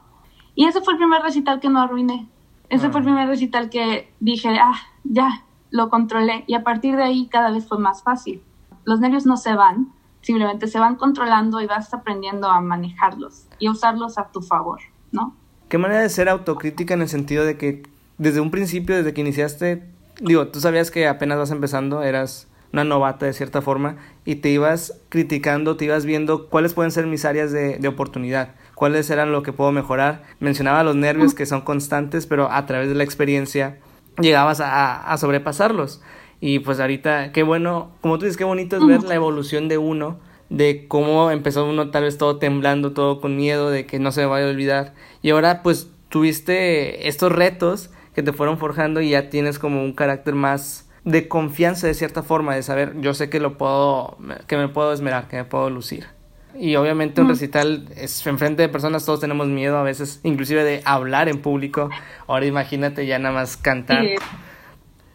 Y 0.54 0.64
ese 0.64 0.80
fue 0.80 0.94
el 0.94 0.98
primer 0.98 1.20
recital 1.20 1.60
que 1.60 1.68
no 1.68 1.82
arruiné. 1.82 2.26
Ese 2.70 2.90
fue 2.90 3.00
el 3.00 3.06
ah. 3.06 3.10
primer 3.10 3.28
recital 3.28 3.70
que 3.70 4.12
dije, 4.20 4.48
ah, 4.60 4.76
ya, 5.04 5.44
lo 5.70 5.88
controlé. 5.88 6.44
Y 6.46 6.54
a 6.54 6.62
partir 6.62 6.96
de 6.96 7.04
ahí 7.04 7.28
cada 7.28 7.50
vez 7.50 7.66
fue 7.66 7.78
más 7.78 8.02
fácil. 8.02 8.42
Los 8.84 9.00
nervios 9.00 9.26
no 9.26 9.36
se 9.36 9.54
van, 9.54 9.92
simplemente 10.22 10.66
se 10.66 10.78
van 10.78 10.96
controlando 10.96 11.60
y 11.60 11.66
vas 11.66 11.92
aprendiendo 11.94 12.48
a 12.48 12.60
manejarlos 12.60 13.46
y 13.58 13.66
a 13.66 13.70
usarlos 13.70 14.18
a 14.18 14.28
tu 14.28 14.40
favor, 14.40 14.80
¿no? 15.12 15.34
¿Qué 15.68 15.78
manera 15.78 16.00
de 16.00 16.08
ser 16.08 16.28
autocrítica 16.28 16.94
en 16.94 17.02
el 17.02 17.08
sentido 17.08 17.44
de 17.44 17.56
que 17.58 17.82
desde 18.16 18.40
un 18.40 18.50
principio, 18.50 18.96
desde 18.96 19.12
que 19.14 19.20
iniciaste, 19.20 19.84
digo, 20.20 20.48
tú 20.48 20.60
sabías 20.60 20.90
que 20.90 21.06
apenas 21.06 21.38
vas 21.38 21.50
empezando, 21.50 22.02
eras 22.02 22.48
una 22.72 22.84
novata 22.84 23.26
de 23.26 23.32
cierta 23.32 23.62
forma, 23.62 23.96
y 24.24 24.36
te 24.36 24.50
ibas 24.50 25.00
criticando, 25.08 25.76
te 25.76 25.86
ibas 25.86 26.04
viendo 26.04 26.48
cuáles 26.48 26.74
pueden 26.74 26.90
ser 26.90 27.06
mis 27.06 27.24
áreas 27.24 27.52
de, 27.52 27.86
oportunidad, 27.88 28.54
cuáles 28.78 29.10
eran 29.10 29.32
lo 29.32 29.42
que 29.42 29.52
puedo 29.52 29.72
mejorar. 29.72 30.22
Mencionaba 30.38 30.84
los 30.84 30.94
nervios 30.94 31.34
que 31.34 31.46
son 31.46 31.62
constantes, 31.62 32.26
pero 32.26 32.48
a 32.48 32.64
través 32.64 32.88
de 32.88 32.94
la 32.94 33.02
experiencia 33.02 33.78
llegabas 34.20 34.60
a, 34.62 35.16
sobrepasarlos. 35.18 36.00
Y 36.40 36.60
pues 36.60 36.78
ahorita, 36.78 37.32
qué 37.32 37.42
bueno, 37.42 37.90
como 38.00 38.18
tú 38.18 38.24
dices, 38.24 38.36
qué 38.36 38.44
bonito 38.44 38.76
es 38.76 38.86
ver 38.86 39.02
la 39.02 39.16
evolución 39.16 39.66
de 39.66 39.78
uno, 39.78 40.20
de 40.48 40.86
cómo 40.86 41.32
empezó 41.32 41.64
uno 41.64 41.90
tal 41.90 42.04
vez 42.04 42.18
todo 42.18 42.36
temblando, 42.36 42.92
todo 42.92 43.20
con 43.20 43.36
miedo 43.36 43.68
de 43.68 43.84
que 43.84 43.98
no 43.98 44.12
se 44.12 44.24
vaya 44.26 44.46
a 44.46 44.50
olvidar. 44.50 44.94
Y 45.22 45.30
ahora 45.30 45.64
pues 45.64 45.90
tuviste 46.08 47.08
estos 47.08 47.32
retos 47.32 47.90
que 48.14 48.22
te 48.22 48.32
fueron 48.32 48.58
forjando 48.58 49.00
y 49.00 49.10
ya 49.10 49.28
tienes 49.28 49.58
como 49.58 49.82
un 49.82 49.92
carácter 49.92 50.36
más 50.36 50.88
de 51.02 51.26
confianza 51.26 51.88
de 51.88 51.94
cierta 51.94 52.22
forma, 52.22 52.54
de 52.54 52.62
saber, 52.62 52.94
yo 53.00 53.12
sé 53.12 53.28
que 53.28 53.40
lo 53.40 53.58
puedo, 53.58 54.18
que 54.46 54.56
me 54.56 54.68
puedo 54.68 54.92
esmerar, 54.92 55.26
que 55.26 55.36
me 55.38 55.44
puedo 55.44 55.68
lucir. 55.68 56.17
Y 56.54 56.76
obviamente 56.76 57.20
un 57.20 57.28
recital 57.28 57.88
es 57.96 58.26
enfrente 58.26 58.62
de 58.62 58.68
personas, 58.68 59.04
todos 59.04 59.20
tenemos 59.20 59.46
miedo 59.46 59.78
a 59.78 59.82
veces, 59.82 60.20
inclusive 60.24 60.64
de 60.64 60.82
hablar 60.84 61.28
en 61.28 61.40
público. 61.40 61.90
Ahora 62.26 62.46
imagínate 62.46 63.06
ya 63.06 63.18
nada 63.18 63.34
más 63.34 63.56
cantar. 63.56 64.04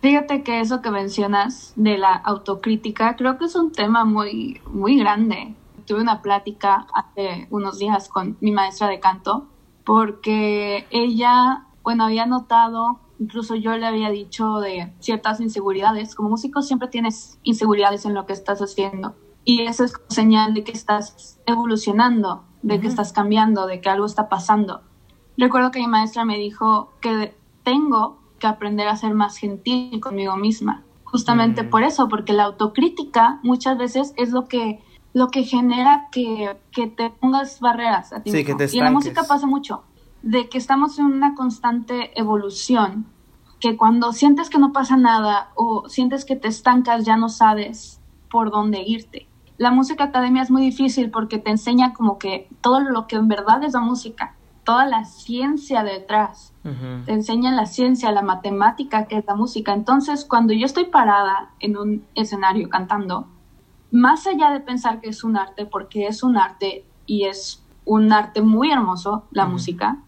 Fíjate 0.02 0.44
que 0.44 0.60
eso 0.60 0.82
que 0.82 0.92
mencionas 0.92 1.74
de 1.76 1.98
la 1.98 2.14
autocrítica, 2.14 3.16
creo 3.16 3.38
que 3.38 3.46
es 3.46 3.56
un 3.56 3.72
tema 3.72 4.06
muy, 4.06 4.62
muy 4.68 4.98
grande. 4.98 5.56
Tuve 5.86 6.02
una 6.02 6.22
plática 6.22 6.88
hace 6.94 7.48
unos 7.50 7.80
días 7.80 8.10
con 8.10 8.38
mi 8.40 8.52
maestra 8.52 8.88
de 8.88 9.00
canto 9.00 9.48
porque 9.84 10.86
ella 10.92 11.66
bueno, 11.84 12.06
había 12.06 12.26
notado, 12.26 13.00
incluso 13.20 13.56
yo 13.56 13.76
le 13.78 13.86
había 13.86 14.10
dicho 14.10 14.60
de 14.60 14.94
ciertas 15.00 15.42
inseguridades. 15.42 16.16
Como 16.16 16.30
músico 16.30 16.62
siempre 16.62 16.88
tienes 16.88 17.40
inseguridades 17.44 18.06
en 18.06 18.14
lo 18.14 18.26
que 18.26 18.34
estás 18.34 18.60
haciendo. 18.62 19.16
Y 19.46 19.64
eso 19.64 19.84
es 19.84 19.94
señal 20.10 20.54
de 20.54 20.64
que 20.64 20.72
estás 20.72 21.40
evolucionando, 21.46 22.46
de 22.62 22.80
que 22.80 22.88
estás 22.88 23.12
cambiando, 23.12 23.68
de 23.68 23.82
que 23.82 23.90
algo 23.90 24.06
está 24.06 24.30
pasando. 24.30 24.82
Recuerdo 25.38 25.72
que 25.72 25.80
mi 25.80 25.88
maestra 25.88 26.26
me 26.26 26.38
dijo 26.38 26.92
que 27.02 27.36
tengo 27.64 28.20
que 28.40 28.48
aprender 28.48 28.88
a 28.88 28.96
ser 28.96 29.14
más 29.14 29.38
gentil 29.38 30.00
conmigo 30.00 30.38
misma. 30.38 30.84
Justamente 31.04 31.64
mm. 31.64 31.70
por 31.70 31.84
eso, 31.84 32.08
porque 32.08 32.34
la 32.34 32.44
autocrítica 32.44 33.40
muchas 33.44 33.78
veces 33.78 34.14
es 34.18 34.32
lo 34.32 34.48
que, 34.48 34.82
lo 35.14 35.30
que 35.30 35.44
genera 35.44 36.08
que, 36.12 36.58
que 36.72 36.88
te 36.88 37.10
pongas 37.10 37.60
barreras 37.60 38.14
a 38.14 38.22
ti 38.22 38.32
sí, 38.32 38.46
Que 38.46 38.56
te 38.56 38.68
y 38.72 38.80
en 38.80 38.86
la 38.86 38.92
música 38.92 39.24
pasa 39.24 39.46
mucho 39.46 39.84
de 40.24 40.50
que 40.50 40.58
estamos 40.58 40.98
en 41.00 41.06
una 41.06 41.36
constante 41.36 42.18
evolución, 42.20 43.06
que 43.60 43.78
cuando 43.78 44.14
sientes 44.14 44.50
que 44.50 44.58
no 44.58 44.72
pasa 44.72 44.98
nada 44.98 45.52
o 45.56 45.88
sientes 45.88 46.26
que 46.26 46.36
te 46.36 46.48
estancas 46.48 47.06
ya 47.06 47.18
no 47.18 47.30
sabes 47.30 48.02
por 48.32 48.50
dónde 48.50 48.82
irte. 48.82 49.28
La 49.58 49.72
música 49.72 50.06
academia 50.06 50.42
es 50.42 50.52
muy 50.52 50.62
difícil 50.64 51.12
porque 51.12 51.38
te 51.38 51.52
enseña 51.52 51.94
como 51.94 52.18
que 52.18 52.48
todo 52.62 52.80
lo 52.80 53.08
que 53.08 53.16
en 53.16 53.28
verdad 53.28 53.64
es 53.64 53.74
la 53.74 53.82
música, 53.82 54.36
toda 54.64 54.86
la 54.86 55.06
ciencia 55.06 55.84
detrás. 55.84 56.54
Te 57.06 57.12
enseña 57.12 57.52
la 57.52 57.66
ciencia, 57.66 58.12
la 58.12 58.22
matemática 58.22 59.06
que 59.06 59.18
es 59.18 59.26
la 59.26 59.36
música. 59.36 59.74
Entonces, 59.74 60.26
cuando 60.26 60.54
yo 60.54 60.66
estoy 60.66 60.86
parada 60.86 61.52
en 61.60 61.78
un 61.78 62.06
escenario 62.16 62.70
cantando, 62.70 63.28
más 63.92 64.26
allá 64.26 64.52
de 64.52 64.62
pensar 64.62 65.02
que 65.02 65.10
es 65.10 65.24
un 65.24 65.38
arte, 65.38 65.66
porque 65.66 66.08
es 66.08 66.24
un 66.24 66.38
arte 66.38 66.86
y 67.06 67.26
es 67.26 67.64
un 67.86 68.12
arte 68.14 68.42
muy 68.42 68.72
hermoso, 68.72 69.26
la 69.32 69.46
música, 69.46 70.00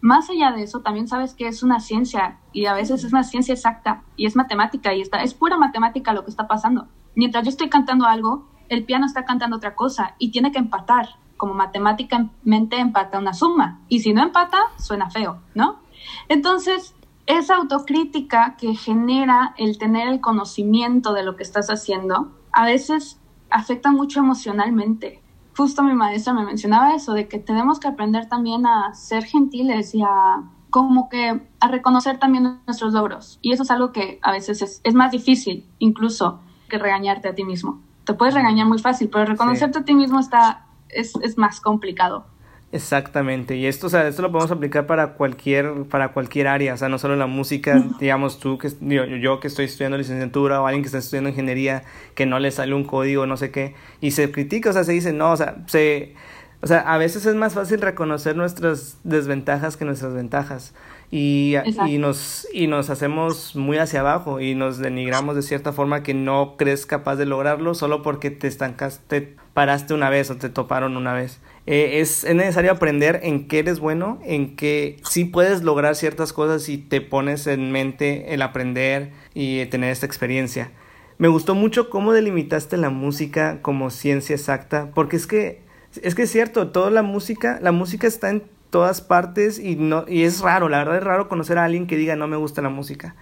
más 0.00 0.28
allá 0.30 0.50
de 0.52 0.62
eso, 0.62 0.80
también 0.80 1.08
sabes 1.08 1.34
que 1.34 1.46
es 1.46 1.62
una 1.62 1.78
ciencia 1.78 2.38
y 2.52 2.66
a 2.66 2.74
veces 2.74 3.04
es 3.04 3.12
una 3.12 3.22
ciencia 3.22 3.54
exacta 3.54 4.02
y 4.16 4.26
es 4.26 4.34
matemática 4.34 4.94
y 4.94 5.00
está, 5.00 5.22
es 5.22 5.34
pura 5.34 5.56
matemática 5.56 6.12
lo 6.12 6.24
que 6.24 6.30
está 6.30 6.48
pasando. 6.48 6.88
Mientras 7.14 7.44
yo 7.44 7.50
estoy 7.50 7.68
cantando 7.68 8.06
algo, 8.06 8.49
el 8.70 8.84
piano 8.84 9.04
está 9.04 9.24
cantando 9.24 9.56
otra 9.56 9.74
cosa 9.74 10.14
y 10.18 10.30
tiene 10.30 10.52
que 10.52 10.58
empatar 10.58 11.10
como 11.36 11.54
matemáticamente 11.54 12.78
empata 12.78 13.18
una 13.18 13.34
suma. 13.34 13.80
Y 13.88 14.00
si 14.00 14.12
no 14.12 14.22
empata, 14.22 14.58
suena 14.78 15.10
feo, 15.10 15.40
¿no? 15.54 15.80
Entonces, 16.28 16.94
esa 17.26 17.56
autocrítica 17.56 18.56
que 18.56 18.74
genera 18.74 19.54
el 19.58 19.76
tener 19.76 20.08
el 20.08 20.20
conocimiento 20.20 21.12
de 21.12 21.24
lo 21.24 21.36
que 21.36 21.42
estás 21.42 21.68
haciendo, 21.68 22.32
a 22.52 22.64
veces 22.64 23.20
afecta 23.50 23.90
mucho 23.90 24.20
emocionalmente. 24.20 25.22
Justo 25.56 25.82
mi 25.82 25.94
maestra 25.94 26.32
me 26.32 26.44
mencionaba 26.44 26.94
eso, 26.94 27.12
de 27.12 27.26
que 27.26 27.38
tenemos 27.38 27.80
que 27.80 27.88
aprender 27.88 28.28
también 28.28 28.66
a 28.66 28.94
ser 28.94 29.24
gentiles 29.24 29.94
y 29.94 30.02
a 30.02 30.42
como 30.70 31.08
que 31.08 31.48
a 31.58 31.68
reconocer 31.68 32.18
también 32.18 32.60
nuestros 32.66 32.92
logros. 32.92 33.40
Y 33.42 33.52
eso 33.52 33.64
es 33.64 33.70
algo 33.72 33.90
que 33.90 34.20
a 34.22 34.30
veces 34.30 34.62
es, 34.62 34.80
es 34.84 34.94
más 34.94 35.10
difícil 35.10 35.68
incluso 35.80 36.40
que 36.68 36.78
regañarte 36.78 37.28
a 37.28 37.34
ti 37.34 37.44
mismo. 37.44 37.80
Te 38.04 38.14
puedes 38.14 38.34
regañar 38.34 38.66
muy 38.66 38.78
fácil, 38.78 39.08
pero 39.10 39.24
reconocerte 39.26 39.78
a 39.78 39.84
ti 39.84 39.94
mismo 39.94 40.20
está 40.20 40.66
es, 40.88 41.12
es 41.22 41.38
más 41.38 41.60
complicado. 41.60 42.26
Exactamente, 42.72 43.56
y 43.56 43.66
esto, 43.66 43.88
o 43.88 43.90
sea, 43.90 44.06
esto 44.06 44.22
lo 44.22 44.30
podemos 44.30 44.52
aplicar 44.52 44.86
para 44.86 45.14
cualquier, 45.14 45.86
para 45.88 46.12
cualquier 46.12 46.46
área, 46.46 46.74
o 46.74 46.76
sea, 46.76 46.88
no 46.88 46.98
solo 46.98 47.16
la 47.16 47.26
música, 47.26 47.82
digamos 47.98 48.38
tú, 48.38 48.58
que 48.58 48.70
yo, 48.80 49.06
yo 49.06 49.40
que 49.40 49.48
estoy 49.48 49.64
estudiando 49.64 49.98
licenciatura 49.98 50.62
o 50.62 50.66
alguien 50.68 50.82
que 50.82 50.86
está 50.86 50.98
estudiando 50.98 51.30
ingeniería, 51.30 51.82
que 52.14 52.26
no 52.26 52.38
le 52.38 52.52
sale 52.52 52.72
un 52.72 52.84
código, 52.84 53.26
no 53.26 53.36
sé 53.36 53.50
qué, 53.50 53.74
y 54.00 54.12
se 54.12 54.30
critica, 54.30 54.70
o 54.70 54.72
sea, 54.72 54.84
se 54.84 54.92
dice, 54.92 55.12
no, 55.12 55.32
o 55.32 55.36
sea, 55.36 55.56
se, 55.66 56.14
o 56.62 56.68
sea, 56.68 56.78
a 56.80 56.96
veces 56.96 57.26
es 57.26 57.34
más 57.34 57.54
fácil 57.54 57.80
reconocer 57.80 58.36
nuestras 58.36 58.98
desventajas 59.02 59.76
que 59.76 59.84
nuestras 59.84 60.14
ventajas 60.14 60.72
y, 61.12 61.54
y, 61.88 61.98
nos, 61.98 62.46
y 62.52 62.68
nos 62.68 62.88
hacemos 62.88 63.56
muy 63.56 63.78
hacia 63.78 64.00
abajo 64.00 64.40
y 64.40 64.54
nos 64.54 64.78
denigramos 64.78 65.34
de 65.34 65.42
cierta 65.42 65.72
forma 65.72 66.04
que 66.04 66.14
no 66.14 66.54
crees 66.56 66.86
capaz 66.86 67.16
de 67.16 67.26
lograrlo 67.26 67.74
solo 67.74 68.02
porque 68.02 68.30
te 68.30 68.46
estancaste, 68.46 69.34
paraste 69.52 69.92
una 69.92 70.08
vez 70.08 70.30
o 70.30 70.36
te 70.36 70.50
toparon 70.50 70.96
una 70.96 71.12
vez. 71.12 71.40
Eh, 71.66 72.00
es, 72.00 72.22
es, 72.22 72.36
necesario 72.36 72.70
aprender 72.70 73.20
en 73.24 73.48
qué 73.48 73.58
eres 73.58 73.80
bueno, 73.80 74.20
en 74.24 74.54
qué 74.54 75.00
sí 75.02 75.24
puedes 75.24 75.62
lograr 75.62 75.96
ciertas 75.96 76.32
cosas 76.32 76.62
si 76.62 76.78
te 76.78 77.00
pones 77.00 77.48
en 77.48 77.72
mente 77.72 78.32
el 78.32 78.40
aprender 78.42 79.10
y 79.34 79.66
tener 79.66 79.90
esta 79.90 80.06
experiencia. 80.06 80.70
Me 81.18 81.26
gustó 81.26 81.56
mucho 81.56 81.90
cómo 81.90 82.12
delimitaste 82.12 82.76
la 82.76 82.90
música 82.90 83.60
como 83.62 83.90
ciencia 83.90 84.36
exacta, 84.36 84.90
porque 84.94 85.16
es 85.16 85.26
que 85.26 85.68
es 86.02 86.14
que 86.14 86.22
es 86.22 86.30
cierto, 86.30 86.68
toda 86.68 86.90
la 86.90 87.02
música, 87.02 87.58
la 87.60 87.72
música 87.72 88.06
está 88.06 88.30
en 88.30 88.44
todas 88.70 89.00
partes 89.00 89.58
y 89.58 89.76
no 89.76 90.04
y 90.08 90.22
es 90.22 90.40
raro, 90.40 90.68
la 90.68 90.78
verdad 90.78 90.96
es 90.96 91.04
raro 91.04 91.28
conocer 91.28 91.58
a 91.58 91.64
alguien 91.64 91.86
que 91.86 91.96
diga 91.96 92.16
no 92.16 92.28
me 92.28 92.36
gusta 92.36 92.62
la 92.62 92.70
música. 92.70 93.14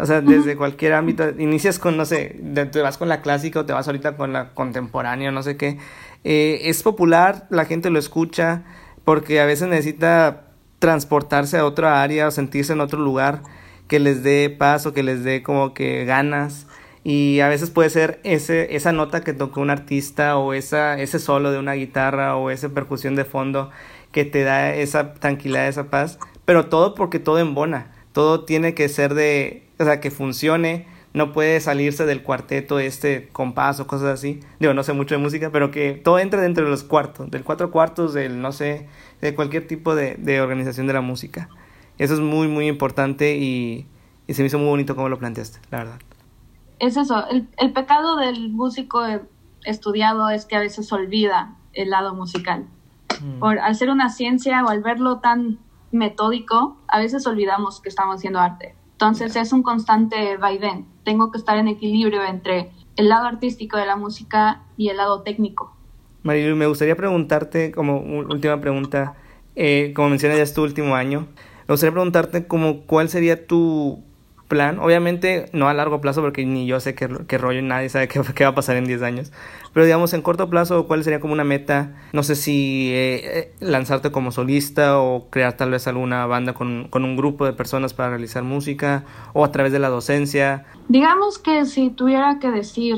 O 0.00 0.06
sea, 0.06 0.20
desde 0.20 0.56
cualquier 0.56 0.92
ámbito, 0.92 1.28
inicias 1.38 1.80
con, 1.80 1.96
no 1.96 2.04
sé, 2.04 2.40
te 2.70 2.80
vas 2.82 2.98
con 2.98 3.08
la 3.08 3.20
clásica 3.20 3.58
o 3.58 3.66
te 3.66 3.72
vas 3.72 3.88
ahorita 3.88 4.16
con 4.16 4.32
la 4.32 4.54
contemporánea, 4.54 5.32
no 5.32 5.42
sé 5.42 5.56
qué. 5.56 5.78
Eh, 6.22 6.60
es 6.64 6.84
popular, 6.84 7.48
la 7.50 7.64
gente 7.64 7.90
lo 7.90 7.98
escucha, 7.98 8.62
porque 9.04 9.40
a 9.40 9.44
veces 9.44 9.66
necesita 9.66 10.44
transportarse 10.78 11.58
a 11.58 11.64
otra 11.64 12.00
área 12.00 12.28
o 12.28 12.30
sentirse 12.30 12.74
en 12.74 12.80
otro 12.80 13.00
lugar 13.00 13.42
que 13.88 13.98
les 13.98 14.22
dé 14.22 14.54
paz 14.56 14.86
o 14.86 14.92
que 14.92 15.02
les 15.02 15.24
dé 15.24 15.42
como 15.42 15.74
que 15.74 16.04
ganas. 16.04 16.68
Y 17.02 17.40
a 17.40 17.48
veces 17.48 17.70
puede 17.70 17.90
ser 17.90 18.20
ese, 18.22 18.76
esa 18.76 18.92
nota 18.92 19.22
que 19.22 19.32
tocó 19.32 19.60
un 19.60 19.70
artista 19.70 20.36
o 20.36 20.52
esa, 20.52 21.00
ese 21.00 21.18
solo 21.18 21.50
de 21.50 21.58
una 21.58 21.72
guitarra 21.72 22.36
o 22.36 22.50
esa 22.50 22.68
percusión 22.68 23.16
de 23.16 23.24
fondo 23.24 23.70
que 24.18 24.24
te 24.24 24.42
da 24.42 24.74
esa 24.74 25.14
tranquilidad, 25.14 25.68
esa 25.68 25.90
paz, 25.90 26.18
pero 26.44 26.66
todo 26.66 26.96
porque 26.96 27.20
todo 27.20 27.38
embona, 27.38 27.92
todo 28.10 28.44
tiene 28.44 28.74
que 28.74 28.88
ser 28.88 29.14
de, 29.14 29.68
o 29.78 29.84
sea, 29.84 30.00
que 30.00 30.10
funcione, 30.10 30.88
no 31.14 31.32
puede 31.32 31.60
salirse 31.60 32.04
del 32.04 32.24
cuarteto 32.24 32.80
este 32.80 33.28
compás 33.28 33.78
o 33.78 33.86
cosas 33.86 34.08
así, 34.08 34.40
digo, 34.58 34.74
no 34.74 34.82
sé 34.82 34.92
mucho 34.92 35.14
de 35.14 35.20
música, 35.20 35.50
pero 35.52 35.70
que 35.70 35.92
todo 35.92 36.18
entre 36.18 36.40
dentro 36.40 36.64
de 36.64 36.70
los 36.70 36.82
cuartos, 36.82 37.30
del 37.30 37.44
cuatro 37.44 37.70
cuartos, 37.70 38.12
del, 38.12 38.42
no 38.42 38.50
sé, 38.50 38.88
de 39.20 39.36
cualquier 39.36 39.68
tipo 39.68 39.94
de, 39.94 40.40
organización 40.40 40.88
de 40.88 40.94
la 40.94 41.00
música. 41.00 41.48
Eso 41.98 42.14
es 42.14 42.20
muy, 42.20 42.48
muy 42.48 42.66
importante 42.66 43.36
y, 43.36 43.86
se 44.28 44.42
me 44.42 44.48
hizo 44.48 44.58
muy 44.58 44.66
bonito 44.66 44.96
como 44.96 45.08
lo 45.08 45.20
planteaste, 45.20 45.60
la 45.70 45.78
verdad. 45.78 46.00
Es 46.80 46.96
eso, 46.96 47.24
el, 47.28 47.72
pecado 47.72 48.16
del 48.16 48.50
músico 48.50 49.00
estudiado 49.64 50.28
es 50.28 50.44
que 50.44 50.56
a 50.56 50.60
veces 50.60 50.92
olvida 50.92 51.54
el 51.72 51.90
lado 51.90 52.16
musical. 52.16 52.66
Por, 53.40 53.58
al 53.58 53.74
ser 53.74 53.90
una 53.90 54.10
ciencia 54.10 54.64
o 54.64 54.68
al 54.68 54.82
verlo 54.82 55.18
tan 55.18 55.58
metódico, 55.90 56.76
a 56.88 56.98
veces 56.98 57.26
olvidamos 57.26 57.80
que 57.80 57.88
estamos 57.88 58.16
haciendo 58.16 58.38
arte. 58.38 58.74
Entonces 58.92 59.36
es 59.36 59.52
un 59.52 59.62
constante 59.62 60.36
vaivén. 60.36 60.86
Tengo 61.04 61.30
que 61.30 61.38
estar 61.38 61.56
en 61.56 61.68
equilibrio 61.68 62.24
entre 62.24 62.70
el 62.96 63.08
lado 63.08 63.26
artístico 63.26 63.76
de 63.76 63.86
la 63.86 63.96
música 63.96 64.62
y 64.76 64.88
el 64.88 64.96
lado 64.96 65.22
técnico. 65.22 65.74
Marilu, 66.24 66.56
me 66.56 66.66
gustaría 66.66 66.96
preguntarte 66.96 67.70
como 67.70 68.00
última 68.00 68.60
pregunta, 68.60 69.14
eh, 69.54 69.92
como 69.94 70.10
mencionas 70.10 70.38
ya 70.38 70.42
es 70.42 70.52
tu 70.52 70.62
último 70.62 70.96
año, 70.96 71.28
me 71.68 71.74
gustaría 71.74 71.92
preguntarte 71.92 72.46
como 72.46 72.80
cuál 72.86 73.08
sería 73.08 73.46
tu 73.46 74.02
plan, 74.48 74.78
obviamente 74.80 75.48
no 75.52 75.68
a 75.68 75.74
largo 75.74 76.00
plazo 76.00 76.22
porque 76.22 76.44
ni 76.44 76.66
yo 76.66 76.80
sé 76.80 76.94
qué, 76.94 77.08
qué 77.28 77.38
rollo, 77.38 77.62
nadie 77.62 77.88
sabe 77.88 78.08
qué, 78.34 78.44
va 78.44 78.50
a 78.50 78.54
pasar 78.54 78.76
en 78.76 78.86
10 78.86 79.02
años, 79.02 79.32
pero 79.72 79.84
digamos 79.84 80.14
en 80.14 80.22
corto 80.22 80.50
plazo, 80.50 80.86
¿cuál 80.86 81.04
sería 81.04 81.20
como 81.20 81.34
una 81.34 81.44
meta? 81.44 81.94
No 82.12 82.22
sé 82.22 82.34
si 82.34 82.90
eh, 82.92 83.38
eh, 83.38 83.54
lanzarte 83.60 84.10
como 84.10 84.32
solista 84.32 84.98
o 84.98 85.28
crear 85.30 85.52
tal 85.52 85.70
vez 85.70 85.86
alguna 85.86 86.26
banda 86.26 86.54
con, 86.54 86.88
con, 86.88 87.04
un 87.04 87.16
grupo 87.16 87.44
de 87.44 87.52
personas 87.52 87.94
para 87.94 88.10
realizar 88.10 88.42
música 88.42 89.04
o 89.34 89.44
a 89.44 89.52
través 89.52 89.72
de 89.72 89.78
la 89.78 89.88
docencia. 89.88 90.64
Digamos 90.88 91.38
que 91.38 91.64
si 91.66 91.90
tuviera 91.90 92.38
que 92.40 92.50
decir, 92.50 92.96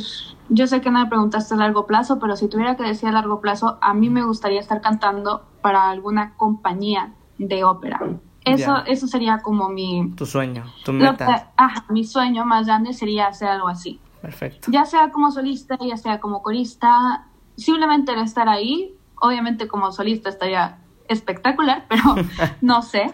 yo 0.48 0.66
sé 0.66 0.80
que 0.80 0.90
no 0.90 1.00
me 1.00 1.06
preguntaste 1.08 1.54
a 1.54 1.56
largo 1.56 1.86
plazo, 1.86 2.18
pero 2.20 2.36
si 2.36 2.48
tuviera 2.48 2.76
que 2.76 2.84
decir 2.84 3.08
a 3.08 3.12
largo 3.12 3.40
plazo, 3.40 3.78
a 3.82 3.92
mí 3.92 4.08
me 4.08 4.24
gustaría 4.24 4.60
estar 4.60 4.80
cantando 4.80 5.44
para 5.60 5.90
alguna 5.90 6.34
compañía 6.36 7.12
de 7.38 7.64
ópera 7.64 8.00
eso, 8.44 8.85
eso 8.87 9.07
sería 9.07 9.38
como 9.38 9.68
mi... 9.68 10.12
Tu 10.16 10.26
sueño, 10.26 10.64
tu 10.85 10.92
meta. 10.92 11.53
ajá, 11.57 11.85
mi 11.90 12.05
sueño 12.05 12.44
más 12.44 12.66
grande 12.66 12.92
sería 12.92 13.29
hacer 13.29 13.48
algo 13.48 13.68
así. 13.68 14.00
Perfecto. 14.22 14.70
Ya 14.70 14.85
sea 14.85 15.11
como 15.11 15.31
solista, 15.31 15.79
ya 15.81 15.96
sea 15.96 16.20
como 16.20 16.42
corista, 16.42 17.26
simplemente 17.57 18.12
el 18.12 18.20
estar 18.20 18.48
ahí, 18.48 18.94
obviamente 19.20 19.68
como 19.68 19.92
solista 19.92 20.29
estaría 20.29 20.79
espectacular, 21.09 21.87
pero 21.88 22.03
no 22.61 22.83
sé. 22.83 23.12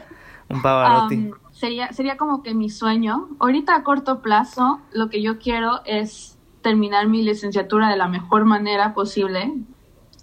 Un 0.48 0.62
Pavarotti. 0.62 1.30
sería, 1.52 1.92
sería 1.92 2.16
como 2.16 2.42
que 2.42 2.54
mi 2.54 2.70
sueño. 2.70 3.28
Ahorita 3.40 3.74
a 3.74 3.82
corto 3.82 4.20
plazo, 4.20 4.80
lo 4.92 5.10
que 5.10 5.22
yo 5.22 5.38
quiero 5.38 5.80
es 5.84 6.38
terminar 6.62 7.08
mi 7.08 7.22
licenciatura 7.22 7.88
de 7.88 7.96
la 7.96 8.08
mejor 8.08 8.44
manera 8.44 8.94
posible 8.94 9.52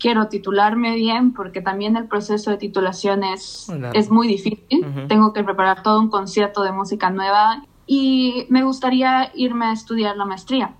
quiero 0.03 0.27
titularme 0.27 0.95
bien 0.95 1.31
porque 1.31 1.61
también 1.61 1.95
el 1.95 2.09
proceso 2.09 2.51
de 2.51 2.57
titulación 2.57 3.23
es, 3.23 3.71
es 3.93 4.11
muy 4.11 4.27
difícil. 4.27 4.85
Tengo 5.07 5.31
que 5.31 5.45
preparar 5.45 5.81
todo 5.81 6.01
un 6.01 6.09
concierto 6.09 6.61
de 6.61 6.73
música 6.73 7.09
nueva 7.09 7.63
y 7.87 8.45
me 8.49 8.65
gustaría 8.65 9.31
irme 9.33 9.67
a 9.67 9.71
estudiar 9.71 10.17
la 10.17 10.25
maestría. 10.25 10.75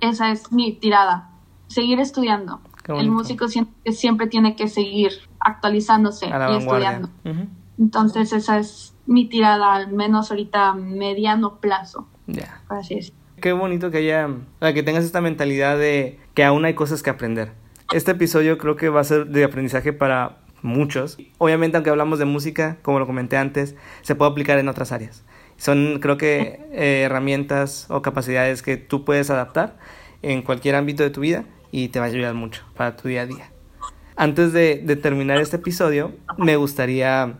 Esa 0.00 0.30
es 0.32 0.50
mi 0.50 0.72
tirada, 0.72 1.28
seguir 1.66 2.00
estudiando. 2.00 2.62
El 2.88 3.10
músico 3.10 3.48
siempre, 3.48 3.92
siempre, 3.92 4.28
tiene 4.28 4.56
que 4.56 4.68
seguir 4.68 5.12
actualizándose 5.40 6.26
y 6.26 6.56
estudiando. 6.56 7.10
Entonces 7.78 8.32
esa 8.32 8.58
es 8.58 8.96
mi 9.04 9.28
tirada, 9.28 9.74
al 9.74 9.92
menos 9.92 10.30
ahorita 10.30 10.70
a 10.70 10.74
mediano 10.74 11.56
plazo. 11.56 12.08
Así 12.70 12.94
es. 12.94 13.12
Qué 13.42 13.52
bonito 13.52 13.90
que 13.90 13.98
haya, 13.98 14.30
que 14.72 14.82
tengas 14.82 15.04
esta 15.04 15.20
mentalidad 15.20 15.76
de 15.76 16.18
que 16.32 16.44
aún 16.44 16.64
hay 16.64 16.72
cosas 16.72 17.02
que 17.02 17.10
aprender 17.10 17.62
este 17.92 18.12
episodio 18.12 18.58
creo 18.58 18.76
que 18.76 18.88
va 18.88 19.00
a 19.00 19.04
ser 19.04 19.26
de 19.26 19.44
aprendizaje 19.44 19.92
para 19.92 20.38
muchos. 20.62 21.18
Obviamente, 21.38 21.76
aunque 21.76 21.90
hablamos 21.90 22.18
de 22.18 22.24
música, 22.24 22.78
como 22.82 22.98
lo 22.98 23.06
comenté 23.06 23.36
antes, 23.36 23.76
se 24.02 24.14
puede 24.14 24.30
aplicar 24.30 24.58
en 24.58 24.68
otras 24.68 24.92
áreas. 24.92 25.24
Son, 25.56 25.98
creo 26.00 26.16
que, 26.16 26.60
eh, 26.72 27.02
herramientas 27.04 27.86
o 27.90 28.02
capacidades 28.02 28.62
que 28.62 28.76
tú 28.76 29.04
puedes 29.04 29.30
adaptar 29.30 29.76
en 30.22 30.42
cualquier 30.42 30.74
ámbito 30.74 31.02
de 31.02 31.10
tu 31.10 31.20
vida 31.20 31.44
y 31.70 31.88
te 31.88 32.00
va 32.00 32.06
a 32.06 32.08
ayudar 32.08 32.34
mucho 32.34 32.64
para 32.74 32.96
tu 32.96 33.08
día 33.08 33.22
a 33.22 33.26
día. 33.26 33.50
Antes 34.16 34.52
de, 34.52 34.80
de 34.84 34.96
terminar 34.96 35.38
este 35.38 35.56
episodio, 35.56 36.12
me 36.38 36.56
gustaría 36.56 37.38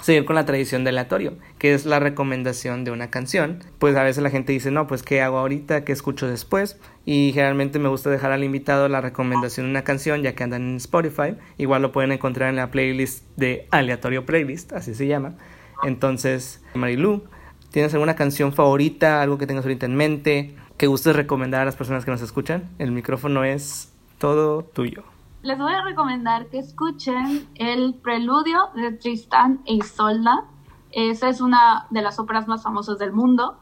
seguir 0.00 0.24
con 0.24 0.36
la 0.36 0.46
tradición 0.46 0.84
de 0.84 0.90
aleatorio, 0.90 1.34
que 1.58 1.74
es 1.74 1.86
la 1.86 1.98
recomendación 1.98 2.84
de 2.84 2.90
una 2.90 3.10
canción. 3.10 3.62
Pues 3.78 3.96
a 3.96 4.02
veces 4.02 4.22
la 4.22 4.30
gente 4.30 4.52
dice, 4.52 4.70
no, 4.70 4.86
pues 4.86 5.02
¿qué 5.02 5.20
hago 5.20 5.38
ahorita? 5.38 5.84
¿Qué 5.84 5.92
escucho 5.92 6.26
después? 6.26 6.78
Y 7.04 7.32
generalmente 7.34 7.78
me 7.78 7.88
gusta 7.88 8.10
dejar 8.10 8.32
al 8.32 8.44
invitado 8.44 8.88
la 8.88 9.00
recomendación 9.00 9.66
de 9.66 9.70
una 9.70 9.84
canción, 9.84 10.22
ya 10.22 10.34
que 10.34 10.44
andan 10.44 10.62
en 10.62 10.76
Spotify. 10.76 11.36
Igual 11.58 11.82
lo 11.82 11.92
pueden 11.92 12.12
encontrar 12.12 12.50
en 12.50 12.56
la 12.56 12.70
playlist 12.70 13.24
de 13.36 13.66
Aleatorio 13.70 14.26
Playlist, 14.26 14.72
así 14.72 14.94
se 14.94 15.06
llama. 15.06 15.34
Entonces, 15.82 16.62
Marilu, 16.74 17.24
¿tienes 17.70 17.92
alguna 17.94 18.16
canción 18.16 18.52
favorita, 18.52 19.22
algo 19.22 19.38
que 19.38 19.46
tengas 19.46 19.64
ahorita 19.64 19.86
en 19.86 19.96
mente, 19.96 20.54
que 20.76 20.86
gustes 20.86 21.16
recomendar 21.16 21.62
a 21.62 21.64
las 21.64 21.76
personas 21.76 22.04
que 22.04 22.10
nos 22.10 22.22
escuchan? 22.22 22.70
El 22.78 22.92
micrófono 22.92 23.44
es 23.44 23.92
todo 24.18 24.62
tuyo. 24.62 25.04
Les 25.42 25.58
voy 25.58 25.72
a 25.72 25.80
recomendar 25.80 26.50
que 26.50 26.58
escuchen 26.58 27.48
el 27.54 27.94
preludio 27.94 28.68
de 28.74 28.92
Tristán 28.92 29.62
e 29.64 29.76
Isolda. 29.76 30.44
Esa 30.92 31.30
es 31.30 31.40
una 31.40 31.86
de 31.88 32.02
las 32.02 32.18
óperas 32.18 32.46
más 32.46 32.62
famosas 32.62 32.98
del 32.98 33.12
mundo. 33.12 33.58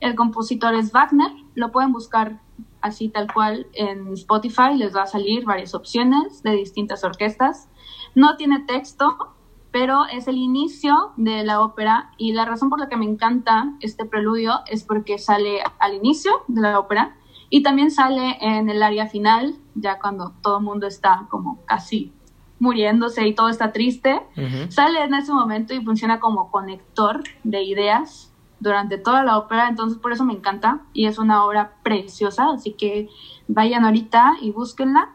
El 0.00 0.14
compositor 0.14 0.74
es 0.74 0.92
Wagner. 0.92 1.32
Lo 1.54 1.72
pueden 1.72 1.90
buscar 1.90 2.42
así 2.82 3.08
tal 3.08 3.32
cual 3.32 3.66
en 3.72 4.12
Spotify. 4.12 4.74
Les 4.76 4.94
va 4.94 5.04
a 5.04 5.06
salir 5.06 5.46
varias 5.46 5.74
opciones 5.74 6.42
de 6.42 6.50
distintas 6.50 7.02
orquestas. 7.02 7.70
No 8.14 8.36
tiene 8.36 8.60
texto, 8.66 9.34
pero 9.70 10.04
es 10.12 10.28
el 10.28 10.36
inicio 10.36 11.12
de 11.16 11.44
la 11.44 11.62
ópera 11.62 12.10
y 12.18 12.34
la 12.34 12.44
razón 12.44 12.68
por 12.68 12.78
la 12.78 12.90
que 12.90 12.98
me 12.98 13.06
encanta 13.06 13.72
este 13.80 14.04
preludio 14.04 14.60
es 14.66 14.84
porque 14.84 15.16
sale 15.16 15.62
al 15.78 15.94
inicio 15.94 16.42
de 16.48 16.60
la 16.60 16.78
ópera 16.78 17.16
y 17.48 17.62
también 17.62 17.90
sale 17.90 18.36
en 18.42 18.68
el 18.68 18.82
área 18.82 19.06
final, 19.06 19.56
ya 19.74 19.98
cuando 19.98 20.32
todo 20.42 20.58
el 20.58 20.64
mundo 20.64 20.86
está 20.86 21.26
como 21.30 21.60
casi 21.64 22.12
muriéndose 22.58 23.26
y 23.26 23.34
todo 23.34 23.48
está 23.48 23.72
triste. 23.72 24.22
Sale 24.68 25.02
en 25.02 25.14
ese 25.14 25.32
momento 25.32 25.74
y 25.74 25.84
funciona 25.84 26.20
como 26.20 26.50
conector 26.50 27.22
de 27.42 27.62
ideas 27.62 28.32
durante 28.60 28.98
toda 28.98 29.24
la 29.24 29.38
ópera, 29.38 29.68
entonces 29.68 29.98
por 29.98 30.12
eso 30.12 30.24
me 30.24 30.34
encanta 30.34 30.82
y 30.92 31.06
es 31.06 31.18
una 31.18 31.44
obra 31.44 31.72
preciosa, 31.82 32.52
así 32.54 32.74
que 32.74 33.08
vayan 33.48 33.84
ahorita 33.84 34.34
y 34.40 34.52
búsquenla. 34.52 35.10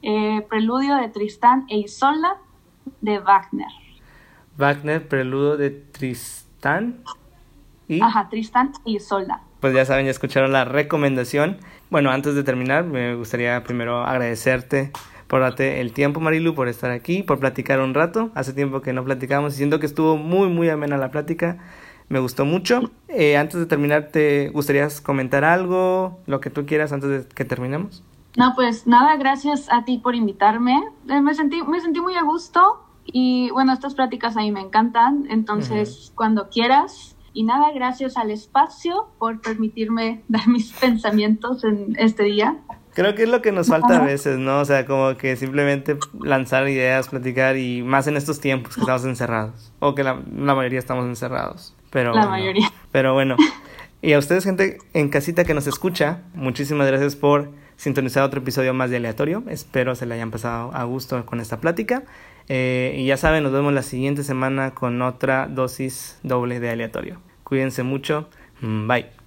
Eh, 0.00 0.46
Preludio 0.48 0.96
de 0.96 1.10
Tristán 1.10 1.66
e 1.68 1.76
Isolda 1.76 2.38
de 3.02 3.18
Wagner. 3.18 3.68
Wagner, 4.56 5.06
Preludio 5.06 5.58
de 5.58 5.68
Tristán 5.70 7.02
y... 7.86 8.00
Ajá, 8.00 8.30
Tristán 8.30 8.72
e 8.86 8.92
Isolda 8.92 9.42
pues 9.60 9.74
ya 9.74 9.84
saben, 9.84 10.06
ya 10.06 10.10
escucharon 10.10 10.52
la 10.52 10.64
recomendación. 10.64 11.58
Bueno, 11.90 12.10
antes 12.10 12.36
de 12.36 12.44
terminar, 12.44 12.84
me 12.84 13.16
gustaría 13.16 13.64
primero 13.64 14.04
agradecerte 14.04 14.92
por 15.26 15.40
darte 15.40 15.80
el 15.80 15.92
tiempo, 15.92 16.20
Marilu, 16.20 16.54
por 16.54 16.68
estar 16.68 16.92
aquí, 16.92 17.24
por 17.24 17.40
platicar 17.40 17.80
un 17.80 17.94
rato. 17.94 18.30
Hace 18.36 18.52
tiempo 18.52 18.80
que 18.80 18.92
no 18.92 19.04
platicamos 19.04 19.54
y 19.54 19.56
siento 19.56 19.80
que 19.80 19.86
estuvo 19.86 20.16
muy, 20.16 20.48
muy 20.48 20.68
amena 20.68 20.96
la 20.96 21.10
plática. 21.10 21.58
Me 22.08 22.20
gustó 22.20 22.44
mucho. 22.44 22.92
Eh, 23.08 23.36
antes 23.36 23.58
de 23.58 23.66
terminar, 23.66 24.10
¿te 24.12 24.50
gustaría 24.50 24.86
comentar 25.02 25.44
algo? 25.44 26.20
Lo 26.26 26.40
que 26.40 26.50
tú 26.50 26.64
quieras 26.64 26.92
antes 26.92 27.10
de 27.10 27.34
que 27.34 27.44
terminemos. 27.44 28.04
No, 28.36 28.52
pues 28.54 28.86
nada, 28.86 29.16
gracias 29.16 29.66
a 29.72 29.84
ti 29.84 29.98
por 29.98 30.14
invitarme. 30.14 30.80
Eh, 31.08 31.20
me, 31.20 31.34
sentí, 31.34 31.60
me 31.62 31.80
sentí 31.80 32.00
muy 32.00 32.14
a 32.14 32.22
gusto 32.22 32.84
y 33.04 33.50
bueno, 33.50 33.72
estas 33.72 33.96
pláticas 33.96 34.36
a 34.36 34.40
mí 34.40 34.52
me 34.52 34.60
encantan. 34.60 35.26
Entonces, 35.28 36.12
cuando 36.14 36.50
quieras, 36.50 37.16
y 37.32 37.44
nada, 37.44 37.72
gracias 37.72 38.16
al 38.16 38.30
espacio 38.30 39.08
por 39.18 39.40
permitirme 39.40 40.22
dar 40.28 40.48
mis 40.48 40.72
pensamientos 40.80 41.64
en 41.64 41.94
este 41.98 42.24
día. 42.24 42.56
Creo 42.94 43.14
que 43.14 43.22
es 43.22 43.28
lo 43.28 43.40
que 43.40 43.52
nos 43.52 43.68
falta 43.68 43.98
a 43.98 44.04
veces, 44.04 44.38
¿no? 44.38 44.60
O 44.60 44.64
sea, 44.64 44.84
como 44.84 45.16
que 45.16 45.36
simplemente 45.36 45.96
lanzar 46.20 46.68
ideas, 46.68 47.08
platicar 47.08 47.56
y 47.56 47.82
más 47.82 48.08
en 48.08 48.16
estos 48.16 48.40
tiempos 48.40 48.74
que 48.74 48.80
estamos 48.80 49.04
encerrados. 49.04 49.72
O 49.78 49.94
que 49.94 50.02
la, 50.02 50.14
mayoría 50.14 50.80
estamos 50.80 51.06
encerrados. 51.06 51.76
Pero 51.90 52.12
la 52.12 52.26
mayoría. 52.26 52.70
Pero 52.90 53.14
bueno. 53.14 53.36
Y 54.02 54.14
a 54.14 54.18
ustedes, 54.18 54.44
gente 54.44 54.78
en 54.94 55.10
casita 55.10 55.44
que 55.44 55.52
nos 55.52 55.66
escucha, 55.66 56.22
muchísimas 56.32 56.86
gracias 56.86 57.16
por 57.16 57.50
sintonizar 57.76 58.22
otro 58.22 58.40
episodio 58.40 58.72
más 58.72 58.88
de 58.88 58.96
Aleatorio. 58.96 59.42
Espero 59.46 59.94
se 59.94 60.06
le 60.06 60.14
hayan 60.14 60.30
pasado 60.30 60.70
a 60.74 60.84
gusto 60.84 61.26
con 61.26 61.38
esta 61.38 61.60
plática. 61.60 62.04
Eh, 62.52 62.96
y 62.96 63.06
ya 63.06 63.16
saben, 63.16 63.44
nos 63.44 63.52
vemos 63.52 63.72
la 63.72 63.84
siguiente 63.84 64.24
semana 64.24 64.74
con 64.74 65.00
otra 65.02 65.46
dosis 65.46 66.18
doble 66.24 66.58
de 66.58 66.70
aleatorio. 66.70 67.20
Cuídense 67.44 67.84
mucho. 67.84 68.28
Mm, 68.60 68.88
bye. 68.88 69.19